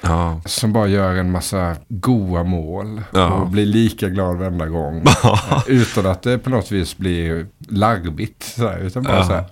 Ja. 0.00 0.40
Som 0.46 0.72
bara 0.72 0.86
gör 0.86 1.14
en 1.14 1.30
massa 1.30 1.76
goa 1.88 2.44
mål. 2.44 3.02
Ja. 3.12 3.30
Och 3.32 3.48
blir 3.48 3.66
lika 3.66 4.08
glad 4.08 4.36
varenda 4.36 4.66
gång. 4.66 5.04
Utan 5.66 6.06
att 6.06 6.22
det 6.22 6.38
på 6.38 6.50
något 6.50 6.72
vis 6.72 6.96
blir 6.96 7.46
larvigt. 7.68 8.42
Sådär, 8.42 8.78
utan 8.78 9.02
bara 9.02 9.16
Ja. 9.16 9.24
så 9.24 9.32
här. 9.32 9.44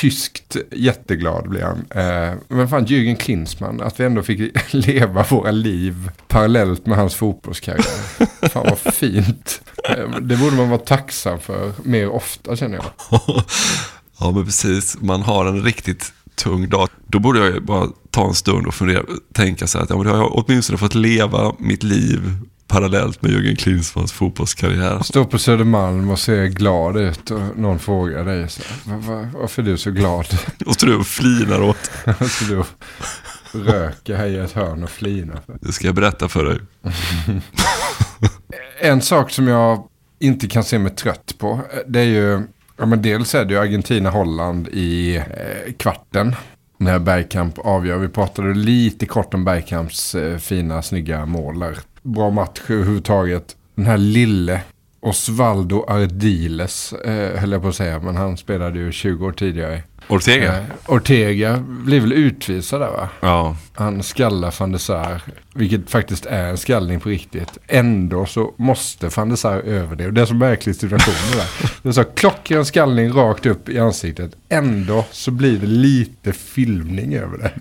Tyskt 0.00 0.56
jätteglad 0.70 1.48
blir 1.48 1.62
han. 1.62 1.84
Eh, 1.90 2.38
men 2.48 2.68
fan 2.68 2.86
Jürgen 2.86 3.16
Klinsmann, 3.16 3.80
att 3.80 4.00
vi 4.00 4.04
ändå 4.04 4.22
fick 4.22 4.56
leva 4.74 5.22
våra 5.22 5.50
liv 5.50 6.10
parallellt 6.28 6.86
med 6.86 6.98
hans 6.98 7.14
fotbollskarriär. 7.14 8.48
fan 8.48 8.66
vad 8.70 8.94
fint. 8.94 9.62
Eh, 9.88 10.20
det 10.20 10.36
borde 10.36 10.56
man 10.56 10.68
vara 10.68 10.80
tacksam 10.80 11.40
för 11.40 11.72
mer 11.82 12.08
ofta 12.08 12.56
känner 12.56 12.76
jag. 12.76 13.20
Ja, 14.22 14.30
men 14.30 14.44
precis. 14.44 14.96
Man 15.00 15.22
har 15.22 15.46
en 15.46 15.62
riktigt 15.62 16.12
tung 16.34 16.68
dag. 16.68 16.88
Då 17.06 17.18
borde 17.18 17.38
jag 17.38 17.54
ju 17.54 17.60
bara 17.60 17.88
ta 18.10 18.28
en 18.28 18.34
stund 18.34 18.66
och 18.66 18.74
fundera, 18.74 19.02
tänka 19.32 19.66
så 19.66 19.78
här 19.78 19.84
att 19.84 19.90
ja, 19.90 19.96
men 19.96 20.06
då 20.06 20.12
har 20.12 20.18
jag 20.18 20.32
åtminstone 20.32 20.78
fått 20.78 20.94
leva 20.94 21.54
mitt 21.58 21.82
liv 21.82 22.36
parallellt 22.70 23.22
med 23.22 23.30
Jürgen 23.30 23.56
Klinsmanns 23.56 24.12
fotbollskarriär. 24.12 25.00
Stå 25.02 25.24
på 25.24 25.38
Södermalm 25.38 26.10
och 26.10 26.18
se 26.18 26.48
glad 26.48 26.96
ut 26.96 27.30
och 27.30 27.40
någon 27.56 27.78
frågar 27.78 28.24
dig 28.24 28.48
så 28.48 28.62
här, 28.90 28.96
"Va- 28.96 29.14
va- 29.14 29.28
varför 29.34 29.62
är 29.62 29.66
du 29.66 29.78
så 29.78 29.90
glad? 29.90 30.26
Och 30.66 30.74
står 30.74 30.86
du 30.86 30.96
och 30.96 31.06
flinar 31.06 31.62
åt. 31.62 31.90
så 32.30 32.44
du 32.44 32.62
röker 33.64 34.16
här 34.16 34.26
i 34.26 34.38
ett 34.38 34.52
hörn 34.52 34.82
och 34.84 34.90
flinar. 34.90 35.40
Det 35.60 35.72
ska 35.72 35.86
jag 35.86 35.94
berätta 35.94 36.28
för 36.28 36.44
dig. 36.44 36.58
En 38.80 39.00
sak 39.00 39.30
som 39.30 39.48
jag 39.48 39.84
inte 40.18 40.46
kan 40.48 40.64
se 40.64 40.78
mig 40.78 40.92
trött 40.94 41.34
på, 41.38 41.60
det 41.86 42.00
är 42.00 42.04
ju, 42.04 42.42
ja 42.76 42.86
men 42.86 43.02
dels 43.02 43.34
är 43.34 43.44
det 43.44 43.54
ju 43.54 43.60
Argentina-Holland 43.60 44.68
i 44.68 45.16
eh, 45.16 45.72
kvarten. 45.78 46.36
När 46.78 46.98
Bergkamp 46.98 47.58
avgör. 47.58 47.98
Vi 47.98 48.08
pratade 48.08 48.54
lite 48.54 49.06
kort 49.06 49.34
om 49.34 49.44
Bergkamps 49.44 50.14
eh, 50.14 50.38
fina, 50.38 50.82
snygga 50.82 51.26
mål 51.26 51.58
där. 51.58 51.78
Bra 52.02 52.30
match 52.30 52.60
överhuvudtaget. 52.68 53.56
Den 53.74 53.86
här 53.86 53.98
lille 53.98 54.60
Osvaldo 55.00 55.84
Ardiles, 55.88 56.92
eh, 56.92 57.40
höll 57.40 57.52
jag 57.52 57.62
på 57.62 57.68
att 57.68 57.74
säga, 57.74 57.98
men 57.98 58.16
han 58.16 58.36
spelade 58.36 58.78
ju 58.78 58.92
20 58.92 59.26
år 59.26 59.32
tidigare. 59.32 59.82
Ortega? 60.08 60.58
Eh, 60.58 60.64
Ortega 60.86 61.56
blir 61.68 62.00
väl 62.00 62.12
utvisad 62.12 62.80
där 62.80 62.90
va? 62.90 63.08
Ja. 63.20 63.56
Han 63.80 64.02
skallar 64.02 64.54
van 64.60 64.72
der 64.72 64.78
Sar, 64.78 65.22
vilket 65.54 65.90
faktiskt 65.90 66.26
är 66.26 66.48
en 66.48 66.58
skallning 66.58 67.00
på 67.00 67.08
riktigt. 67.08 67.58
Ändå 67.66 68.26
så 68.26 68.54
måste 68.58 69.08
van 69.16 69.28
der 69.28 69.36
Sar 69.36 69.56
över 69.58 69.96
det. 69.96 70.06
Och 70.06 70.12
det 70.12 70.20
är 70.20 70.26
så 70.26 70.34
märklig 70.34 70.76
situation 70.76 71.14
det 71.32 71.36
där. 71.36 71.72
Det 71.82 71.88
är 71.88 71.92
så 71.92 72.04
klockren 72.04 72.64
skallning 72.64 73.12
rakt 73.12 73.46
upp 73.46 73.68
i 73.68 73.78
ansiktet. 73.78 74.32
Ändå 74.48 75.04
så 75.10 75.30
blir 75.30 75.58
det 75.58 75.66
lite 75.66 76.32
filmning 76.32 77.14
över 77.14 77.38
det. 77.38 77.52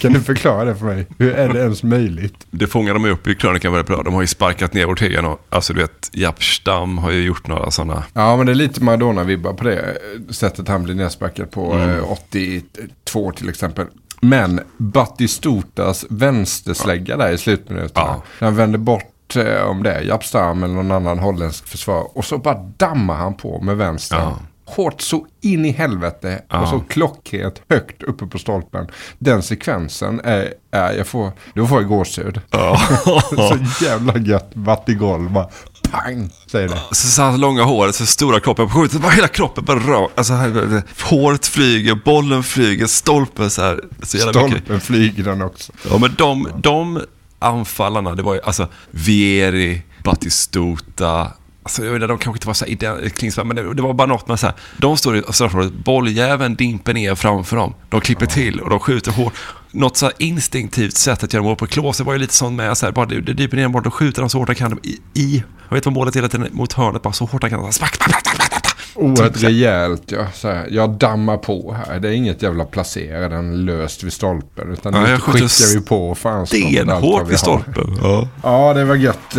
Kan 0.00 0.12
du 0.12 0.20
förklara 0.20 0.64
det 0.64 0.76
för 0.76 0.84
mig? 0.86 1.06
Hur 1.18 1.32
är 1.32 1.48
det 1.48 1.58
ens 1.60 1.82
möjligt? 1.82 2.34
Det 2.50 2.66
fångar 2.66 2.94
de 2.94 3.04
upp 3.04 3.26
i 3.26 3.34
krönikan 3.34 3.72
väldigt 3.72 3.86
bra. 3.88 4.02
De 4.02 4.14
har 4.14 4.20
ju 4.20 4.26
sparkat 4.26 4.74
ner 4.74 4.86
Ortega. 4.92 5.22
nå- 5.22 5.38
Alltså 5.50 5.72
du 5.72 5.80
vet, 5.80 6.10
Japp 6.12 6.42
Stam 6.44 6.98
har 6.98 7.10
ju 7.10 7.22
gjort 7.24 7.46
några 7.46 7.70
sådana. 7.70 8.04
Ja, 8.12 8.36
men 8.36 8.46
det 8.46 8.52
är 8.52 8.54
lite 8.54 8.80
Maradona-vibbar 8.80 9.52
på 9.54 9.64
det 9.64 9.78
eh, 9.80 10.30
sättet 10.30 10.68
han 10.68 10.82
blir 10.84 10.94
nedsparkad 10.94 11.50
på 11.50 11.72
Mm. 11.72 11.90
eh, 11.90 12.10
82 12.12 13.32
till 13.32 13.48
exempel. 13.48 13.86
Men 14.24 14.60
Batistutas 14.76 16.04
vänsterslägga 16.10 17.16
där 17.16 17.32
i 17.32 17.38
slutminuterna. 17.38 18.22
När 18.38 18.48
han 18.48 18.56
vänder 18.56 18.78
bort 18.78 19.36
eh, 19.36 19.62
om 19.62 19.82
det 19.82 19.92
är 19.92 20.00
Japstam 20.00 20.62
eller 20.62 20.74
någon 20.74 20.90
annan 20.92 21.18
holländsk 21.18 21.66
försvar. 21.66 22.18
Och 22.18 22.24
så 22.24 22.38
bara 22.38 22.54
dammar 22.76 23.14
han 23.14 23.34
på 23.34 23.60
med 23.60 23.76
vänster. 23.76 24.16
Ja. 24.16 24.38
Hårt 24.64 25.00
så 25.00 25.26
in 25.40 25.64
i 25.64 25.70
helvete 25.70 26.42
Ja. 26.48 26.60
och 26.62 26.68
så 26.68 26.80
klockrent 26.80 27.62
högt 27.68 28.02
uppe 28.02 28.26
på 28.26 28.38
stolpen. 28.38 28.86
Den 29.18 29.42
sekvensen 29.42 30.20
är, 30.24 30.54
är 30.70 30.92
jag 30.92 31.06
får, 31.06 31.30
då 31.54 31.66
får 31.66 31.80
jag 31.80 31.88
gåshud. 31.88 32.40
Ja. 32.50 32.80
så 33.30 33.84
jävla 33.84 34.18
gött, 34.18 34.52
golv 34.86 35.30
bara. 35.30 35.48
Pang, 35.90 36.30
säger 36.46 36.68
det. 36.68 36.78
Så, 36.90 37.06
så 37.08 37.22
här 37.22 37.38
långa 37.38 37.62
håret, 37.64 37.94
så 37.94 38.06
stora 38.06 38.40
kroppen, 38.40 38.70
skjuter 38.70 38.98
bara 38.98 39.12
hela 39.12 39.28
kroppen 39.28 39.64
bara 39.64 39.78
rakt. 39.78 40.18
Alltså, 40.18 40.32
här, 40.32 40.82
håret 41.10 41.46
flyger, 41.46 41.94
bollen 41.94 42.42
flyger, 42.42 42.86
stolpen 42.86 43.50
så 43.50 43.62
här. 43.62 43.80
Så 44.02 44.18
Stolpen 44.18 44.50
mycket. 44.50 44.82
flyger 44.82 45.24
den 45.24 45.42
också. 45.42 45.72
Ja, 45.90 45.98
men 45.98 46.14
de, 46.18 46.48
de 46.56 47.00
anfallarna, 47.38 48.14
det 48.14 48.22
var 48.22 48.34
ju 48.34 48.40
alltså 48.42 48.68
Vieri, 48.90 49.82
Batistuta, 50.04 51.32
Alltså, 51.64 51.84
jag 51.84 51.92
vet 51.92 51.96
inte, 51.96 52.06
de 52.06 52.18
kanske 52.18 52.36
inte 52.36 52.46
var 52.46 52.54
så 52.54 52.64
här 52.64 53.08
Klinsmann, 53.08 53.46
men 53.48 53.56
det, 53.56 53.74
det 53.74 53.82
var 53.82 53.92
bara 53.94 54.06
något 54.06 54.28
med 54.28 54.40
så 54.40 54.46
här. 54.46 54.54
De 54.78 54.96
står 54.96 55.16
i 55.16 55.22
straffområdet, 55.30 55.72
bolljäveln 55.84 56.54
dimper 56.54 56.94
ner 56.94 57.14
framför 57.14 57.56
dem. 57.56 57.74
De 57.88 58.00
klipper 58.00 58.26
till 58.26 58.60
och 58.60 58.70
de 58.70 58.80
skjuter 58.80 59.12
hårt. 59.12 59.32
Något 59.72 59.96
så 59.96 60.10
instinktivt 60.18 60.96
sätt 60.96 61.24
att 61.24 61.32
göra 61.32 61.42
mål 61.44 61.56
på. 61.56 61.66
Klose 61.66 62.04
var 62.04 62.12
ju 62.12 62.18
lite 62.18 62.34
sånt 62.34 62.56
med, 62.56 62.78
så 62.78 62.86
här, 62.86 62.92
bara 62.92 63.06
det, 63.06 63.20
det 63.20 63.32
dimper 63.32 63.56
ner 63.56 63.64
en 63.64 63.72
boll, 63.72 63.82
då 63.82 63.90
skjuter 63.90 64.20
de 64.22 64.30
så 64.30 64.38
hårt 64.38 64.48
de 64.48 64.54
kan 64.54 64.78
i, 64.82 64.98
i. 65.20 65.44
Jag 65.68 65.74
vet 65.74 65.86
vad 65.86 65.94
målet 65.94 66.16
hela 66.16 66.28
tiden 66.28 66.48
mot 66.52 66.72
hörnet, 66.72 67.02
bara 67.02 67.12
så 67.12 67.24
hårt 67.24 67.40
de 67.40 67.50
kan. 67.50 67.58
Så 67.58 67.64
här, 67.64 67.72
Smack, 67.72 67.94
smack, 67.94 68.10
smack, 68.10 68.36
smack, 68.36 68.48
smack. 68.50 68.76
Oerhört 68.94 69.42
rejält 69.42 70.02
ja. 70.06 70.26
Så 70.34 70.48
här, 70.48 70.66
jag 70.70 70.90
dammar 70.90 71.36
på 71.36 71.76
här. 71.86 72.00
Det 72.00 72.08
är 72.08 72.12
inget 72.12 72.42
jävla 72.42 72.64
placera 72.64 73.28
den 73.28 73.64
löst 73.64 74.02
vid 74.04 74.12
stolpen. 74.12 74.72
Utan 74.72 74.94
Ja, 74.94 75.00
nu 75.00 75.18
skickar 75.18 75.78
vi 75.78 75.86
på 75.86 76.14
fan 76.14 76.46
stenhårt 76.46 77.28
vid 77.28 77.38
stolpen. 77.38 77.98
Ja. 78.02 78.28
ja, 78.42 78.74
det 78.74 78.84
var 78.84 78.94
gött. 78.94 79.36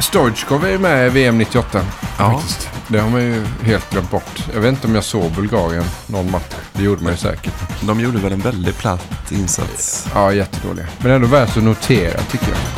Stoichkov 0.00 0.64
är 0.64 0.70
ju 0.70 0.78
med 0.78 1.06
i 1.06 1.10
VM 1.10 1.38
98. 1.38 1.80
Ja. 2.18 2.32
Faktiskt. 2.32 2.68
Det 2.88 2.98
har 2.98 3.10
man 3.10 3.22
ju 3.22 3.44
helt 3.62 3.90
glömt 3.90 4.10
bort. 4.10 4.44
Jag 4.54 4.60
vet 4.60 4.70
inte 4.70 4.86
om 4.86 4.94
jag 4.94 5.04
såg 5.04 5.32
Bulgarien 5.32 5.84
någon 6.06 6.30
match. 6.30 6.54
Det 6.72 6.82
gjorde 6.82 7.02
man 7.02 7.12
ju 7.12 7.18
säkert. 7.18 7.52
De 7.80 8.00
gjorde 8.00 8.18
väl 8.18 8.32
en 8.32 8.40
väldigt 8.40 8.78
platt 8.78 9.30
insats. 9.30 10.06
Ja, 10.14 10.32
jättedåliga. 10.32 10.86
Men 10.98 11.12
ändå 11.12 11.26
värt 11.26 11.56
att 11.56 11.62
notera 11.62 12.20
tycker 12.20 12.48
jag. 12.48 12.77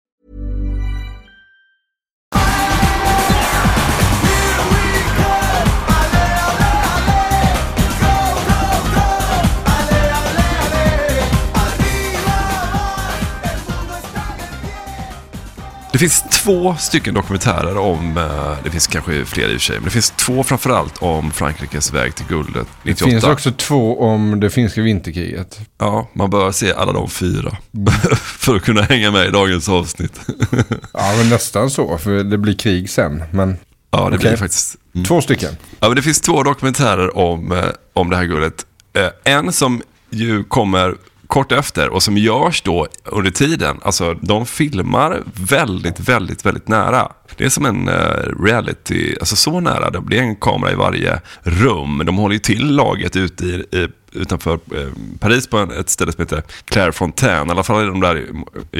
Det 15.91 15.97
finns 15.97 16.23
två 16.31 16.75
stycken 16.79 17.13
dokumentärer 17.13 17.77
om, 17.77 18.17
eh, 18.17 18.57
det 18.63 18.69
finns 18.71 18.87
kanske 18.87 19.25
fler 19.25 19.43
i 19.49 19.57
och 19.57 19.61
för 19.61 19.65
sig, 19.65 19.75
men 19.75 19.83
det 19.83 19.89
finns 19.89 20.09
två 20.11 20.43
framförallt 20.43 20.97
om 20.97 21.31
Frankrikes 21.31 21.93
väg 21.93 22.15
till 22.15 22.25
guldet 22.25 22.67
98. 22.83 23.05
Det 23.05 23.11
finns 23.11 23.23
också 23.23 23.51
två 23.51 24.01
om 24.01 24.39
det 24.39 24.49
finska 24.49 24.81
vinterkriget. 24.81 25.59
Ja, 25.77 26.09
man 26.13 26.29
bör 26.29 26.51
se 26.51 26.73
alla 26.73 26.93
de 26.93 27.09
fyra 27.09 27.57
för 28.21 28.55
att 28.55 28.61
kunna 28.61 28.81
hänga 28.81 29.11
med 29.11 29.27
i 29.27 29.31
dagens 29.31 29.69
avsnitt. 29.69 30.19
Ja, 30.93 31.13
men 31.17 31.29
nästan 31.29 31.69
så. 31.69 31.97
För 31.97 32.23
det 32.23 32.37
blir 32.37 32.53
krig 32.53 32.89
sen. 32.89 33.23
Men 33.31 33.57
Ja, 33.91 33.97
det 33.99 34.05
Okej. 34.05 34.17
blir 34.17 34.35
faktiskt. 34.37 34.75
mm. 34.95 35.05
två 35.05 35.21
stycken. 35.21 35.57
Ja, 35.79 35.87
men 35.87 35.95
det 35.95 36.01
finns 36.01 36.21
två 36.21 36.43
dokumentärer 36.43 37.17
om, 37.17 37.51
eh, 37.51 37.65
om 37.93 38.09
det 38.09 38.15
här 38.17 38.23
guldet. 38.25 38.65
Eh, 38.93 39.33
en 39.33 39.53
som 39.53 39.81
ju 40.09 40.43
kommer 40.43 40.95
kort 41.31 41.51
efter 41.51 41.89
och 41.89 42.03
som 42.03 42.17
görs 42.17 42.61
då 42.61 42.87
under 43.05 43.31
tiden. 43.31 43.79
Alltså, 43.81 44.13
de 44.13 44.45
filmar 44.45 45.23
väldigt, 45.33 45.99
väldigt, 45.99 46.45
väldigt 46.45 46.67
nära. 46.67 47.11
Det 47.37 47.45
är 47.45 47.49
som 47.49 47.65
en 47.65 47.87
eh, 47.87 48.43
reality, 48.43 49.15
alltså 49.19 49.35
så 49.35 49.59
nära. 49.59 49.89
Det 49.89 50.01
blir 50.01 50.19
en 50.19 50.35
kamera 50.35 50.71
i 50.71 50.75
varje 50.75 51.19
rum. 51.41 52.01
De 52.05 52.17
håller 52.17 52.33
ju 52.33 52.39
till 52.39 52.75
laget 52.75 53.15
ute 53.15 53.45
i, 53.45 53.65
i, 53.71 53.87
utanför 54.11 54.53
eh, 54.53 54.87
Paris 55.19 55.47
på 55.47 55.57
en, 55.57 55.71
ett 55.71 55.89
ställe 55.89 56.11
som 56.11 56.21
heter 56.21 56.43
Clairefontaine. 56.65 57.47
I 57.47 57.51
alla 57.51 57.63
fall 57.63 57.81
är 57.81 57.87
de 57.87 58.01
där 58.01 58.17
i, 58.17 58.25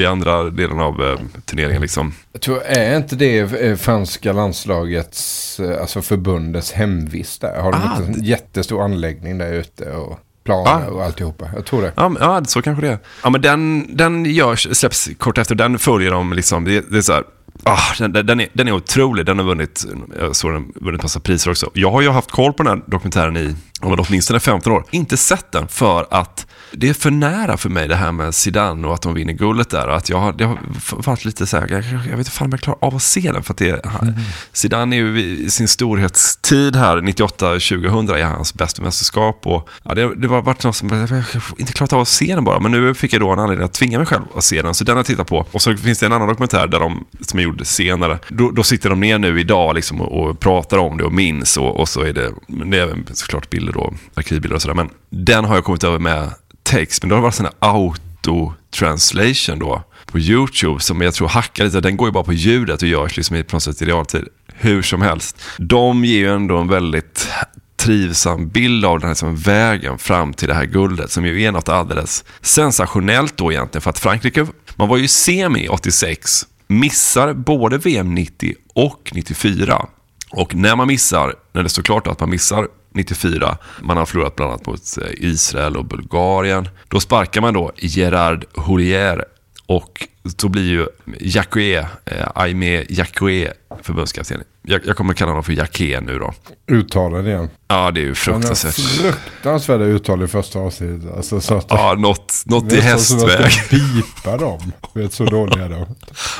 i 0.02 0.06
andra 0.06 0.42
delen 0.42 0.80
av 0.80 1.02
eh, 1.02 1.18
turneringen 1.44 1.82
liksom. 1.82 2.14
Jag 2.32 2.42
tror, 2.42 2.62
är 2.62 2.96
inte 2.96 3.16
det 3.16 3.38
eh, 3.38 3.76
franska 3.76 4.32
landslagets, 4.32 5.60
eh, 5.60 5.80
alltså 5.80 6.02
förbundets 6.02 6.72
hemvist 6.72 7.40
där? 7.40 7.60
Har 7.60 7.72
de 7.72 7.78
Ah, 7.82 7.96
inte 7.96 8.18
en 8.18 8.24
jättestor 8.24 8.82
anläggning 8.82 9.38
där 9.38 9.52
ute 9.52 9.90
och 9.90 10.18
planer 10.44 10.88
och 10.90 11.04
alltihopa? 11.04 11.48
Jag 11.54 11.64
tror 11.64 11.82
det. 11.82 11.92
Ja, 11.96 12.12
ja, 12.20 12.44
så 12.44 12.62
kanske 12.62 12.86
det 12.86 12.92
är. 12.92 12.98
Ja, 13.22 13.30
men 13.30 13.40
den, 13.40 13.86
den 13.96 14.24
görs, 14.24 14.68
släpps 14.72 15.10
kort 15.18 15.38
efter. 15.38 15.54
Den 15.54 15.78
följer 15.78 16.10
de 16.10 16.32
liksom. 16.32 16.64
Det, 16.64 16.90
det 16.90 16.98
är 16.98 17.02
så 17.02 17.12
här. 17.12 17.24
Ah, 17.64 17.94
den, 17.98 18.12
den, 18.26 18.40
är, 18.40 18.48
den 18.52 18.68
är 18.68 18.72
otrolig. 18.72 19.26
Den 19.26 19.38
har 19.38 19.46
vunnit, 19.46 19.84
jag 20.20 20.36
såg 20.36 20.52
den, 20.52 20.72
vunnit 20.74 21.02
massa 21.02 21.20
priser 21.20 21.50
också. 21.50 21.70
Jag 21.74 21.90
har 21.90 22.02
ju 22.02 22.10
haft 22.10 22.30
koll 22.30 22.52
på 22.52 22.62
den 22.62 22.78
här 22.78 22.84
dokumentären 22.86 23.36
i 23.36 23.56
åtminstone 23.82 24.40
15 24.40 24.72
år. 24.72 24.84
Inte 24.90 25.16
sett 25.16 25.52
den 25.52 25.68
för 25.68 26.06
att 26.10 26.46
det 26.72 26.88
är 26.88 26.94
för 26.94 27.10
nära 27.10 27.56
för 27.56 27.68
mig 27.68 27.88
det 27.88 27.96
här 27.96 28.12
med 28.12 28.34
Zidane 28.34 28.88
och 28.88 28.94
att 28.94 29.02
de 29.02 29.14
vinner 29.14 29.32
guldet 29.32 29.70
där. 29.70 29.88
Och 29.88 29.96
att 29.96 30.08
jag 30.08 30.18
har, 30.18 30.32
det 30.32 30.44
har 30.44 30.58
varit 30.90 31.24
lite 31.24 31.46
så 31.46 31.56
här, 31.56 31.68
jag, 31.70 31.84
jag 31.84 32.02
vet 32.02 32.18
inte 32.18 32.30
fan 32.30 32.46
om 32.46 32.50
jag 32.50 32.60
klarar 32.60 32.78
av 32.80 32.96
att 32.96 33.02
se 33.02 33.32
den. 33.32 33.42
För 33.42 33.52
att 33.52 33.58
det, 33.58 33.86
mm. 33.86 34.14
Zidane 34.52 34.96
är 34.96 34.98
ju 34.98 35.22
i 35.22 35.50
sin 35.50 35.68
storhetstid 35.68 36.76
här, 36.76 36.96
98-2000 36.96 38.14
är 38.14 38.24
hans 38.24 38.54
bästa 38.54 38.82
mästerskap. 38.82 39.46
Och, 39.46 39.68
ja, 39.82 39.94
det, 39.94 40.14
det 40.14 40.28
var 40.28 40.42
varit 40.42 40.64
något 40.64 40.76
som, 40.76 40.88
jag 40.88 41.08
har 41.08 41.24
inte 41.58 41.72
klarat 41.72 41.92
av 41.92 42.00
att 42.00 42.08
se 42.08 42.34
den 42.34 42.44
bara. 42.44 42.60
Men 42.60 42.72
nu 42.72 42.94
fick 42.94 43.12
jag 43.12 43.20
då 43.20 43.30
en 43.30 43.38
anledning 43.38 43.64
att 43.64 43.72
tvinga 43.72 43.98
mig 43.98 44.06
själv 44.06 44.22
att 44.36 44.44
se 44.44 44.62
den. 44.62 44.74
Så 44.74 44.84
den 44.84 44.94
har 44.94 44.98
jag 44.98 45.06
tittat 45.06 45.26
på. 45.26 45.46
Och 45.52 45.62
så 45.62 45.76
finns 45.76 45.98
det 45.98 46.06
en 46.06 46.12
annan 46.12 46.28
dokumentär 46.28 46.66
där 46.66 46.80
de, 46.80 47.04
som 47.20 47.38
är 47.38 47.42
gjord 47.42 47.66
senare. 47.66 48.18
Då, 48.28 48.50
då 48.50 48.62
sitter 48.62 48.90
de 48.90 49.00
ner 49.00 49.18
nu 49.18 49.40
idag 49.40 49.74
liksom 49.74 50.00
och, 50.00 50.30
och 50.30 50.40
pratar 50.40 50.78
om 50.78 50.96
det 50.96 51.04
och 51.04 51.12
minns. 51.12 51.56
Och, 51.56 51.80
och 51.80 51.88
så 51.88 52.00
är 52.00 52.12
det, 52.12 52.32
det 52.46 52.78
är 52.78 52.82
även 52.82 53.06
såklart 53.12 53.50
bilder 53.50 53.71
då, 53.72 53.94
arkivbilder 54.14 54.56
och 54.56 54.62
sådär. 54.62 54.74
Men 54.74 54.90
den 55.10 55.44
har 55.44 55.54
jag 55.54 55.64
kommit 55.64 55.84
över 55.84 55.98
med 55.98 56.30
text, 56.62 57.02
men 57.02 57.08
då 57.08 57.14
har 57.14 57.20
det 57.20 57.22
varit 57.22 57.34
sån 57.34 57.46
här 57.46 57.54
auto-translation 57.60 59.58
då 59.58 59.82
på 60.06 60.18
YouTube 60.18 60.80
som 60.80 61.00
jag 61.00 61.14
tror 61.14 61.28
hackar 61.28 61.64
lite. 61.64 61.80
Den 61.80 61.96
går 61.96 62.08
ju 62.08 62.12
bara 62.12 62.24
på 62.24 62.32
ljudet 62.32 62.82
och 62.82 62.88
görs 62.88 63.16
liksom 63.16 63.44
på 63.48 63.56
något 63.56 63.62
sätt 63.62 63.82
i 63.82 63.84
realtid. 63.84 64.28
Hur 64.54 64.82
som 64.82 65.02
helst. 65.02 65.42
De 65.58 66.04
ger 66.04 66.18
ju 66.18 66.34
ändå 66.34 66.58
en 66.58 66.68
väldigt 66.68 67.28
trivsam 67.76 68.48
bild 68.48 68.84
av 68.84 68.98
den 68.98 69.02
här 69.02 69.10
liksom 69.10 69.36
vägen 69.36 69.98
fram 69.98 70.32
till 70.34 70.48
det 70.48 70.54
här 70.54 70.64
guldet 70.64 71.10
som 71.10 71.26
ju 71.26 71.42
är 71.42 71.52
något 71.52 71.68
alldeles 71.68 72.24
sensationellt 72.40 73.36
då 73.36 73.52
egentligen. 73.52 73.82
För 73.82 73.90
att 73.90 73.98
Frankrike, 73.98 74.46
man 74.76 74.88
var 74.88 74.96
ju 74.96 75.08
semi 75.08 75.68
86, 75.68 76.46
missar 76.66 77.32
både 77.32 77.78
VM 77.78 78.14
90 78.14 78.54
och 78.74 79.10
94. 79.14 79.86
Och 80.30 80.54
när 80.54 80.76
man 80.76 80.86
missar, 80.86 81.34
när 81.52 81.62
det 81.62 81.68
står 81.68 81.82
klart 81.82 82.06
att 82.06 82.20
man 82.20 82.30
missar 82.30 82.68
94. 82.94 83.56
Man 83.80 83.96
har 83.96 84.06
förlorat 84.06 84.36
bland 84.36 84.52
annat 84.52 84.66
mot 84.66 84.98
eh, 85.02 85.08
Israel 85.16 85.76
och 85.76 85.84
Bulgarien. 85.84 86.68
Då 86.88 87.00
sparkar 87.00 87.40
man 87.40 87.54
då 87.54 87.72
Gerard 87.76 88.44
Houllier 88.54 89.24
och 89.66 90.08
då 90.22 90.48
blir 90.48 90.62
ju 90.62 90.86
Jacquet, 91.20 91.86
eh, 92.04 92.28
Aimé 92.34 92.84
Jacquet 92.88 93.52
förbundskapten. 93.82 94.42
Jag, 94.62 94.86
jag 94.86 94.96
kommer 94.96 95.14
kalla 95.14 95.30
honom 95.30 95.44
för 95.44 95.52
Jacquet 95.52 96.04
nu 96.04 96.18
då. 96.18 96.34
Uttalen 96.66 97.26
igen. 97.26 97.50
Ja, 97.68 97.90
det 97.90 98.00
är 98.00 98.04
ju 98.04 98.14
fruktansvärt. 98.14 98.74
Fruktansvärda 98.74 99.84
uttal 99.84 100.22
i 100.22 100.28
första 100.28 100.58
avsnittet. 100.58 101.16
Alltså, 101.16 101.40
så 101.40 101.54
att 101.54 101.66
ja, 101.68 101.94
något, 101.98 102.42
något 102.46 102.72
i 102.72 102.80
hästväg. 102.80 103.52
pipa 103.70 104.36
dem. 104.36 104.72
Vet 104.94 105.12
så 105.12 105.24
dåliga 105.24 105.68
de. 105.68 105.86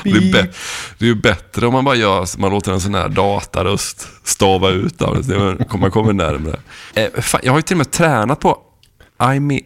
Det 0.03 0.09
är, 0.09 0.31
det 0.97 1.05
är 1.05 1.09
ju 1.09 1.15
bättre 1.15 1.67
om 1.67 1.73
man 1.73 1.85
bara 1.85 1.95
gör, 1.95 2.39
man 2.39 2.51
låter 2.51 2.71
en 2.71 2.81
sån 2.81 2.95
här 2.95 3.09
dataröst 3.09 4.07
stava 4.23 4.69
ut 4.69 4.99
dem. 4.99 5.23
Man 5.79 5.91
kommer 5.91 6.13
närmare. 6.13 6.59
Eh, 6.93 7.09
jag 7.43 7.51
har 7.51 7.59
ju 7.59 7.63
till 7.63 7.73
och 7.73 7.77
med 7.77 7.91
tränat 7.91 8.39
på 8.39 8.57
Aimé, 9.17 9.59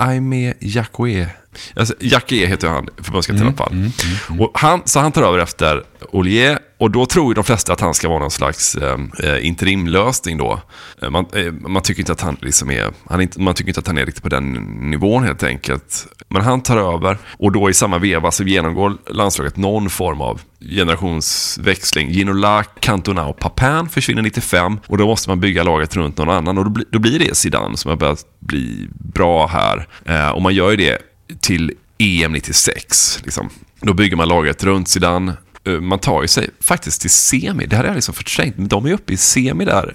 Aimé 0.00 0.54
Jacquet. 0.60 1.28
Alltså, 1.76 1.94
Jackie 2.00 2.46
heter 2.46 2.68
han, 2.68 2.88
förbundskapten 3.02 3.46
mm. 3.46 3.54
Mm, 3.70 3.80
mm, 3.80 3.92
mm, 4.28 4.40
och 4.40 4.50
han, 4.54 4.82
så 4.84 5.00
han 5.00 5.12
tar 5.12 5.22
över 5.22 5.38
efter 5.38 5.82
Ollier 6.12 6.58
och 6.78 6.90
då 6.90 7.06
tror 7.06 7.30
ju 7.30 7.34
de 7.34 7.44
flesta 7.44 7.72
att 7.72 7.80
han 7.80 7.94
ska 7.94 8.08
vara 8.08 8.18
någon 8.18 8.30
slags 8.30 8.74
eh, 8.74 8.98
eh 9.24 9.46
interimlösning 9.46 10.38
då. 10.38 10.60
Eh, 11.02 11.10
man, 11.10 11.26
eh, 11.32 11.52
man, 11.52 11.82
tycker 11.82 12.00
inte 12.00 12.12
att 12.12 12.20
han 12.20 12.36
liksom 12.40 12.70
är, 12.70 12.90
han 13.08 13.20
inte, 13.20 13.40
man 13.40 13.54
tycker 13.54 13.68
inte 13.68 13.80
att 13.80 13.86
han 13.86 13.98
är 13.98 14.06
riktigt 14.06 14.22
på 14.22 14.28
den 14.28 14.52
nivån 14.90 15.24
helt 15.24 15.42
enkelt. 15.42 16.06
Men 16.28 16.42
han 16.42 16.62
tar 16.62 16.94
över 16.94 17.18
och 17.38 17.52
då 17.52 17.70
i 17.70 17.74
samma 17.74 17.98
veva 17.98 18.30
så 18.30 18.44
genomgår 18.44 18.96
landslaget 19.10 19.56
någon 19.56 19.90
form 19.90 20.20
av 20.20 20.40
generationsväxling. 20.60 22.10
Ginola, 22.10 22.64
Cantona 22.64 23.26
och 23.26 23.38
Papin 23.38 23.88
försvinner 23.88 24.22
95 24.22 24.78
och 24.86 24.98
då 24.98 25.06
måste 25.06 25.28
man 25.28 25.40
bygga 25.40 25.62
laget 25.62 25.96
runt 25.96 26.18
någon 26.18 26.30
annan 26.30 26.58
och 26.58 26.64
då, 26.64 26.70
bli, 26.70 26.84
då 26.90 26.98
blir 26.98 27.18
det 27.18 27.34
Zidane 27.34 27.76
som 27.76 27.88
har 27.88 27.96
börjat 27.96 28.24
bli 28.40 28.88
bra 28.90 29.46
här. 29.46 29.86
Eh, 30.04 30.28
och 30.28 30.42
man 30.42 30.54
gör 30.54 30.70
ju 30.70 30.76
det 30.76 30.98
till 31.40 31.72
EM 31.98 32.32
96. 32.32 33.20
Liksom. 33.24 33.50
Då 33.80 33.92
bygger 33.92 34.16
man 34.16 34.28
laget 34.28 34.64
runt 34.64 34.88
Zidane. 34.88 35.32
Eh, 35.64 35.72
man 35.72 35.98
tar 35.98 36.22
ju 36.22 36.28
sig 36.28 36.50
faktiskt 36.60 37.00
till 37.00 37.10
semi. 37.10 37.66
Det 37.66 37.76
här 37.76 37.84
är 37.84 37.88
jag 37.88 37.94
liksom 37.94 38.14
förträngt. 38.14 38.58
Men 38.58 38.68
de 38.68 38.86
är 38.86 38.92
uppe 38.92 39.12
i 39.12 39.16
semi 39.16 39.64
där 39.64 39.94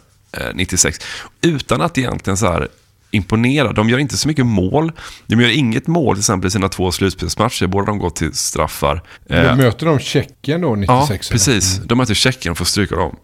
96. 0.53 0.99
Eh, 0.99 1.49
Utan 1.49 1.81
att 1.81 1.97
egentligen 1.97 2.37
så 2.37 2.45
här 2.45 2.67
imponera. 3.11 3.73
De 3.73 3.89
gör 3.89 3.97
inte 3.97 4.17
så 4.17 4.27
mycket 4.27 4.45
mål. 4.45 4.91
De 5.27 5.41
gör 5.41 5.49
inget 5.49 5.87
mål 5.87 6.15
till 6.15 6.21
exempel 6.21 6.47
i 6.47 6.51
sina 6.51 6.69
två 6.69 6.91
slutspelsmatcher. 6.91 7.67
Båda 7.67 7.85
de 7.85 7.97
går 7.97 8.09
till 8.09 8.33
straffar. 8.33 9.01
Eh, 9.29 9.55
möter 9.55 9.85
de 9.85 9.99
Tjeckien 9.99 10.61
då 10.61 10.75
96? 10.75 11.29
Ja, 11.29 11.33
precis. 11.33 11.75
Mm. 11.75 11.87
De 11.87 11.97
möter 11.97 12.13
Tjeckien 12.13 12.51
och 12.51 12.57
får 12.57 12.65
stryka 12.65 12.95
dem. 12.95 13.15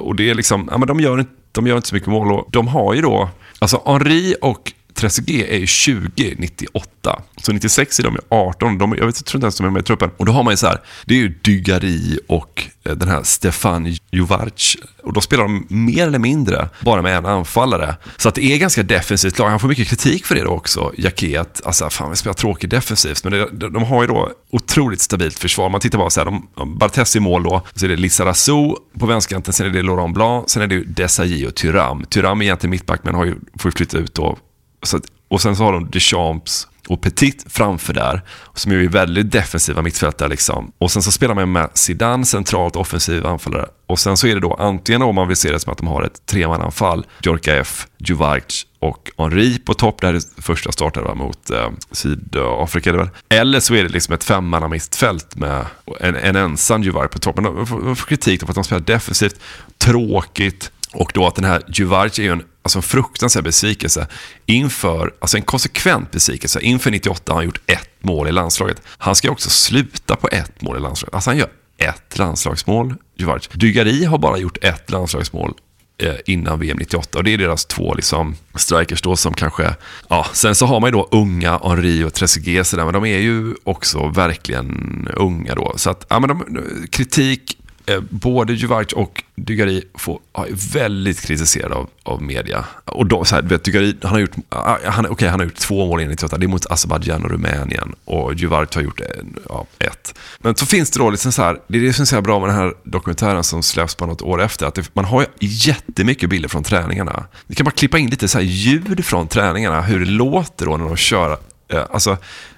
Och 0.00 0.16
det 0.16 0.30
är 0.30 0.34
liksom, 0.34 0.68
ja 0.70 0.78
men 0.78 0.88
de 0.88 1.00
gör, 1.00 1.20
inte, 1.20 1.32
de 1.52 1.66
gör 1.66 1.76
inte 1.76 1.88
så 1.88 1.94
mycket 1.94 2.08
mål. 2.08 2.32
Och 2.32 2.48
de 2.52 2.68
har 2.68 2.94
ju 2.94 3.02
då, 3.02 3.30
alltså 3.58 3.82
Henri 3.86 4.34
och 4.40 4.72
Trezeguet 4.94 5.48
är 5.50 5.58
ju 5.58 5.66
20, 5.66 6.34
98. 6.38 7.22
Så 7.42 7.52
96 7.52 7.98
är 7.98 8.02
de 8.02 8.18
18. 8.28 8.78
De, 8.78 8.94
jag, 8.98 9.06
vet, 9.06 9.16
jag 9.16 9.24
tror 9.24 9.38
inte 9.38 9.44
ens 9.44 9.56
de 9.56 9.66
är 9.66 9.70
med 9.70 9.80
i 9.80 9.84
truppen. 9.84 10.10
Och 10.16 10.26
då 10.26 10.32
har 10.32 10.42
man 10.42 10.52
ju 10.52 10.56
så 10.56 10.66
här, 10.66 10.80
det 11.04 11.14
är 11.14 11.18
ju 11.18 11.28
Dygari 11.28 12.18
och 12.28 12.64
eh, 12.84 12.92
den 12.92 13.08
här 13.08 13.22
Stefan 13.22 13.96
Jovarc. 14.10 14.76
Och 15.02 15.12
då 15.12 15.20
spelar 15.20 15.42
de 15.42 15.66
mer 15.68 16.06
eller 16.06 16.18
mindre 16.18 16.68
bara 16.80 17.02
med 17.02 17.16
en 17.16 17.26
anfallare. 17.26 17.96
Så 18.16 18.28
att 18.28 18.34
det 18.34 18.44
är 18.44 18.58
ganska 18.58 18.82
defensivt 18.82 19.38
lag. 19.38 19.48
Han 19.48 19.60
får 19.60 19.68
mycket 19.68 19.88
kritik 19.88 20.26
för 20.26 20.34
det 20.34 20.42
då 20.42 20.50
också, 20.50 20.92
Jaket. 20.96 21.60
Alltså, 21.64 21.90
fan 21.90 22.10
vi 22.10 22.16
spelar 22.16 22.34
tråkigt 22.34 22.70
defensivt. 22.70 23.24
Men 23.24 23.32
det, 23.32 23.68
de, 23.70 23.82
har 23.82 24.02
ju 24.02 24.06
då 24.06 24.32
otroligt 24.50 25.00
stabilt 25.00 25.38
försvar. 25.38 25.68
Man 25.68 25.80
tittar 25.80 25.98
bara 25.98 26.10
så 26.10 26.20
här, 26.20 26.24
de, 26.24 26.78
Bartes 26.78 27.16
i 27.16 27.20
mål 27.20 27.42
då. 27.42 27.62
Så 27.74 27.84
är 27.84 27.88
det 27.88 27.96
Lissarazu 27.96 28.74
på 28.98 29.06
vänsterkanten, 29.06 29.52
sen 29.52 29.66
är 29.66 29.70
det 29.70 29.82
Laurent 29.82 30.14
Blanc, 30.14 30.50
sen 30.50 30.62
är 30.62 30.66
det 30.66 30.84
Desailly 30.84 31.46
och 31.46 31.54
Tyram. 31.54 32.04
Tyram 32.04 32.40
är 32.40 32.44
egentligen 32.44 32.70
mittback 32.70 33.00
men 33.04 33.14
har 33.14 33.24
ju, 33.24 33.34
får 33.58 33.68
ju 33.68 33.72
flytta 33.72 33.98
ut 33.98 34.14
då 34.14 34.38
att, 34.82 35.04
och 35.28 35.40
sen 35.40 35.56
så 35.56 35.64
har 35.64 35.72
de 35.72 35.90
Deschamps 35.90 36.68
och 36.88 37.00
Petit 37.00 37.44
framför 37.48 37.92
där, 37.92 38.22
som 38.54 38.72
ju 38.72 38.84
är 38.84 38.88
väldigt 38.88 39.32
defensiva 39.32 39.82
mittfältare. 39.82 40.28
Liksom. 40.28 40.72
Och 40.78 40.90
sen 40.90 41.02
så 41.02 41.12
spelar 41.12 41.34
man 41.34 41.52
med 41.52 41.70
Zidane 41.74 42.24
centralt 42.24 42.76
offensiv 42.76 43.26
anfallare. 43.26 43.66
Och 43.86 43.98
sen 43.98 44.16
så 44.16 44.26
är 44.26 44.34
det 44.34 44.40
då 44.40 44.54
antingen 44.54 45.02
om 45.02 45.14
man 45.14 45.28
vill 45.28 45.36
se 45.36 45.52
det 45.52 45.60
som 45.60 45.72
att 45.72 45.78
de 45.78 45.86
har 45.86 46.02
ett 46.02 46.26
tremananfall, 46.26 47.06
F, 47.46 47.86
Juvarc 47.98 48.66
och 48.78 49.10
Henri 49.18 49.58
på 49.58 49.74
topp. 49.74 50.00
Det 50.00 50.06
här 50.06 50.14
är 50.14 50.42
första 50.42 50.72
starten 50.72 51.18
mot 51.18 51.50
eh, 51.50 51.70
Sydafrika. 51.90 52.92
Väl. 52.92 53.08
Eller 53.28 53.60
så 53.60 53.74
är 53.74 53.82
det 53.82 53.88
liksom 53.88 54.14
ett 54.14 54.24
femmannamittfält 54.24 55.36
med 55.36 55.66
en, 56.00 56.16
en 56.16 56.36
ensam 56.36 56.82
Juvarc 56.82 57.10
på 57.10 57.18
topp. 57.18 57.36
Men 57.36 57.44
de 57.44 57.96
får 57.96 58.06
kritik 58.06 58.40
för 58.40 58.48
att 58.48 58.54
de 58.54 58.64
spelar 58.64 58.82
defensivt, 58.82 59.40
tråkigt, 59.78 60.72
och 60.92 61.10
då 61.14 61.26
att 61.26 61.34
den 61.34 61.44
här 61.44 61.62
Juvarci 61.68 62.22
är 62.22 62.26
ju 62.26 62.32
en, 62.32 62.42
alltså 62.62 62.78
en 62.78 62.82
fruktansvärd 62.82 63.44
besvikelse 63.44 64.06
inför, 64.46 65.14
alltså 65.18 65.36
en 65.36 65.42
konsekvent 65.42 66.10
besvikelse. 66.10 66.60
Inför 66.60 66.90
98 66.90 67.32
har 67.32 67.36
han 67.36 67.44
gjort 67.44 67.60
ett 67.66 67.90
mål 68.00 68.28
i 68.28 68.32
landslaget. 68.32 68.82
Han 68.86 69.14
ska 69.14 69.30
också 69.30 69.50
sluta 69.50 70.16
på 70.16 70.28
ett 70.28 70.62
mål 70.62 70.76
i 70.76 70.80
landslaget. 70.80 71.14
Alltså 71.14 71.30
han 71.30 71.36
gör 71.36 71.48
ett 71.78 72.18
landslagsmål, 72.18 72.94
Juvarci. 73.16 73.48
Dygari 73.52 74.04
har 74.04 74.18
bara 74.18 74.38
gjort 74.38 74.64
ett 74.64 74.90
landslagsmål 74.90 75.54
eh, 75.98 76.14
innan 76.26 76.60
VM 76.60 76.76
98 76.78 77.18
och 77.18 77.24
det 77.24 77.30
är 77.30 77.38
deras 77.38 77.64
två 77.66 77.94
liksom, 77.94 78.36
strikers 78.54 79.02
då 79.02 79.16
som 79.16 79.34
kanske, 79.34 79.74
ja, 80.08 80.26
sen 80.32 80.54
så 80.54 80.66
har 80.66 80.80
man 80.80 80.88
ju 80.88 80.92
då 80.92 81.08
unga 81.10 81.58
Henri 81.58 82.04
och 82.04 82.14
Trezeguet 82.14 82.72
men 82.72 82.92
de 82.92 83.04
är 83.04 83.18
ju 83.18 83.54
också 83.64 84.08
verkligen 84.08 85.08
unga 85.16 85.54
då. 85.54 85.72
Så 85.76 85.90
att, 85.90 86.06
ja 86.08 86.20
men 86.20 86.28
de, 86.28 86.40
eh, 86.40 86.86
kritik, 86.90 87.58
Eh, 87.86 88.00
både 88.10 88.52
Juvarc 88.52 88.92
och 88.92 89.24
Dugari 89.44 89.82
får, 89.94 90.20
är 90.32 90.72
väldigt 90.72 91.20
kritiserad 91.20 91.72
av, 91.72 91.88
av 92.02 92.22
media. 92.22 92.64
Och 92.84 93.06
då, 93.06 93.24
så 93.24 93.34
här, 93.34 93.42
vet, 93.42 93.64
Dugari, 93.64 93.96
han 94.02 94.10
har 94.10 94.18
gjort, 94.18 94.34
ah, 94.48 94.76
han, 94.84 95.06
okay, 95.06 95.28
han 95.28 95.40
har 95.40 95.44
gjort 95.44 95.56
två 95.56 95.86
mål 95.86 96.00
enligt 96.00 96.30
Det 96.30 96.46
är 96.46 96.48
mot 96.48 96.66
Azerbajdzjan 96.70 97.24
och 97.24 97.30
Rumänien. 97.30 97.94
Och 98.04 98.34
Juvart 98.34 98.74
har 98.74 98.82
gjort 98.82 99.00
ja, 99.48 99.66
ett. 99.78 100.14
Men 100.38 100.54
så 100.54 100.66
finns 100.66 100.90
det 100.90 100.98
då 100.98 101.10
liksom 101.10 101.32
så 101.32 101.42
här, 101.42 101.58
det 101.66 101.78
är 101.78 101.82
det 101.82 101.92
som 101.92 102.02
är 102.02 102.06
så 102.06 102.20
bra 102.20 102.40
med 102.40 102.48
den 102.48 102.56
här 102.56 102.74
dokumentären 102.84 103.44
som 103.44 103.62
släpps 103.62 103.94
på 103.94 104.06
något 104.06 104.22
år 104.22 104.42
efter. 104.42 104.66
Att 104.66 104.74
det, 104.74 104.94
man 104.94 105.04
har 105.04 105.26
jättemycket 105.40 106.30
bilder 106.30 106.48
från 106.48 106.62
träningarna. 106.62 107.26
Vi 107.46 107.54
kan 107.54 107.64
bara 107.64 107.70
klippa 107.70 107.98
in 107.98 108.10
lite 108.10 108.28
så 108.28 108.38
här 108.38 108.44
ljud 108.44 109.04
från 109.04 109.28
träningarna. 109.28 109.80
Hur 109.80 110.00
det 110.00 110.10
låter 110.10 110.66
då 110.66 110.76
när 110.76 110.84
de 110.84 110.96
kör. 110.96 111.38
Eh, 111.68 111.84
alltså, 111.90 112.16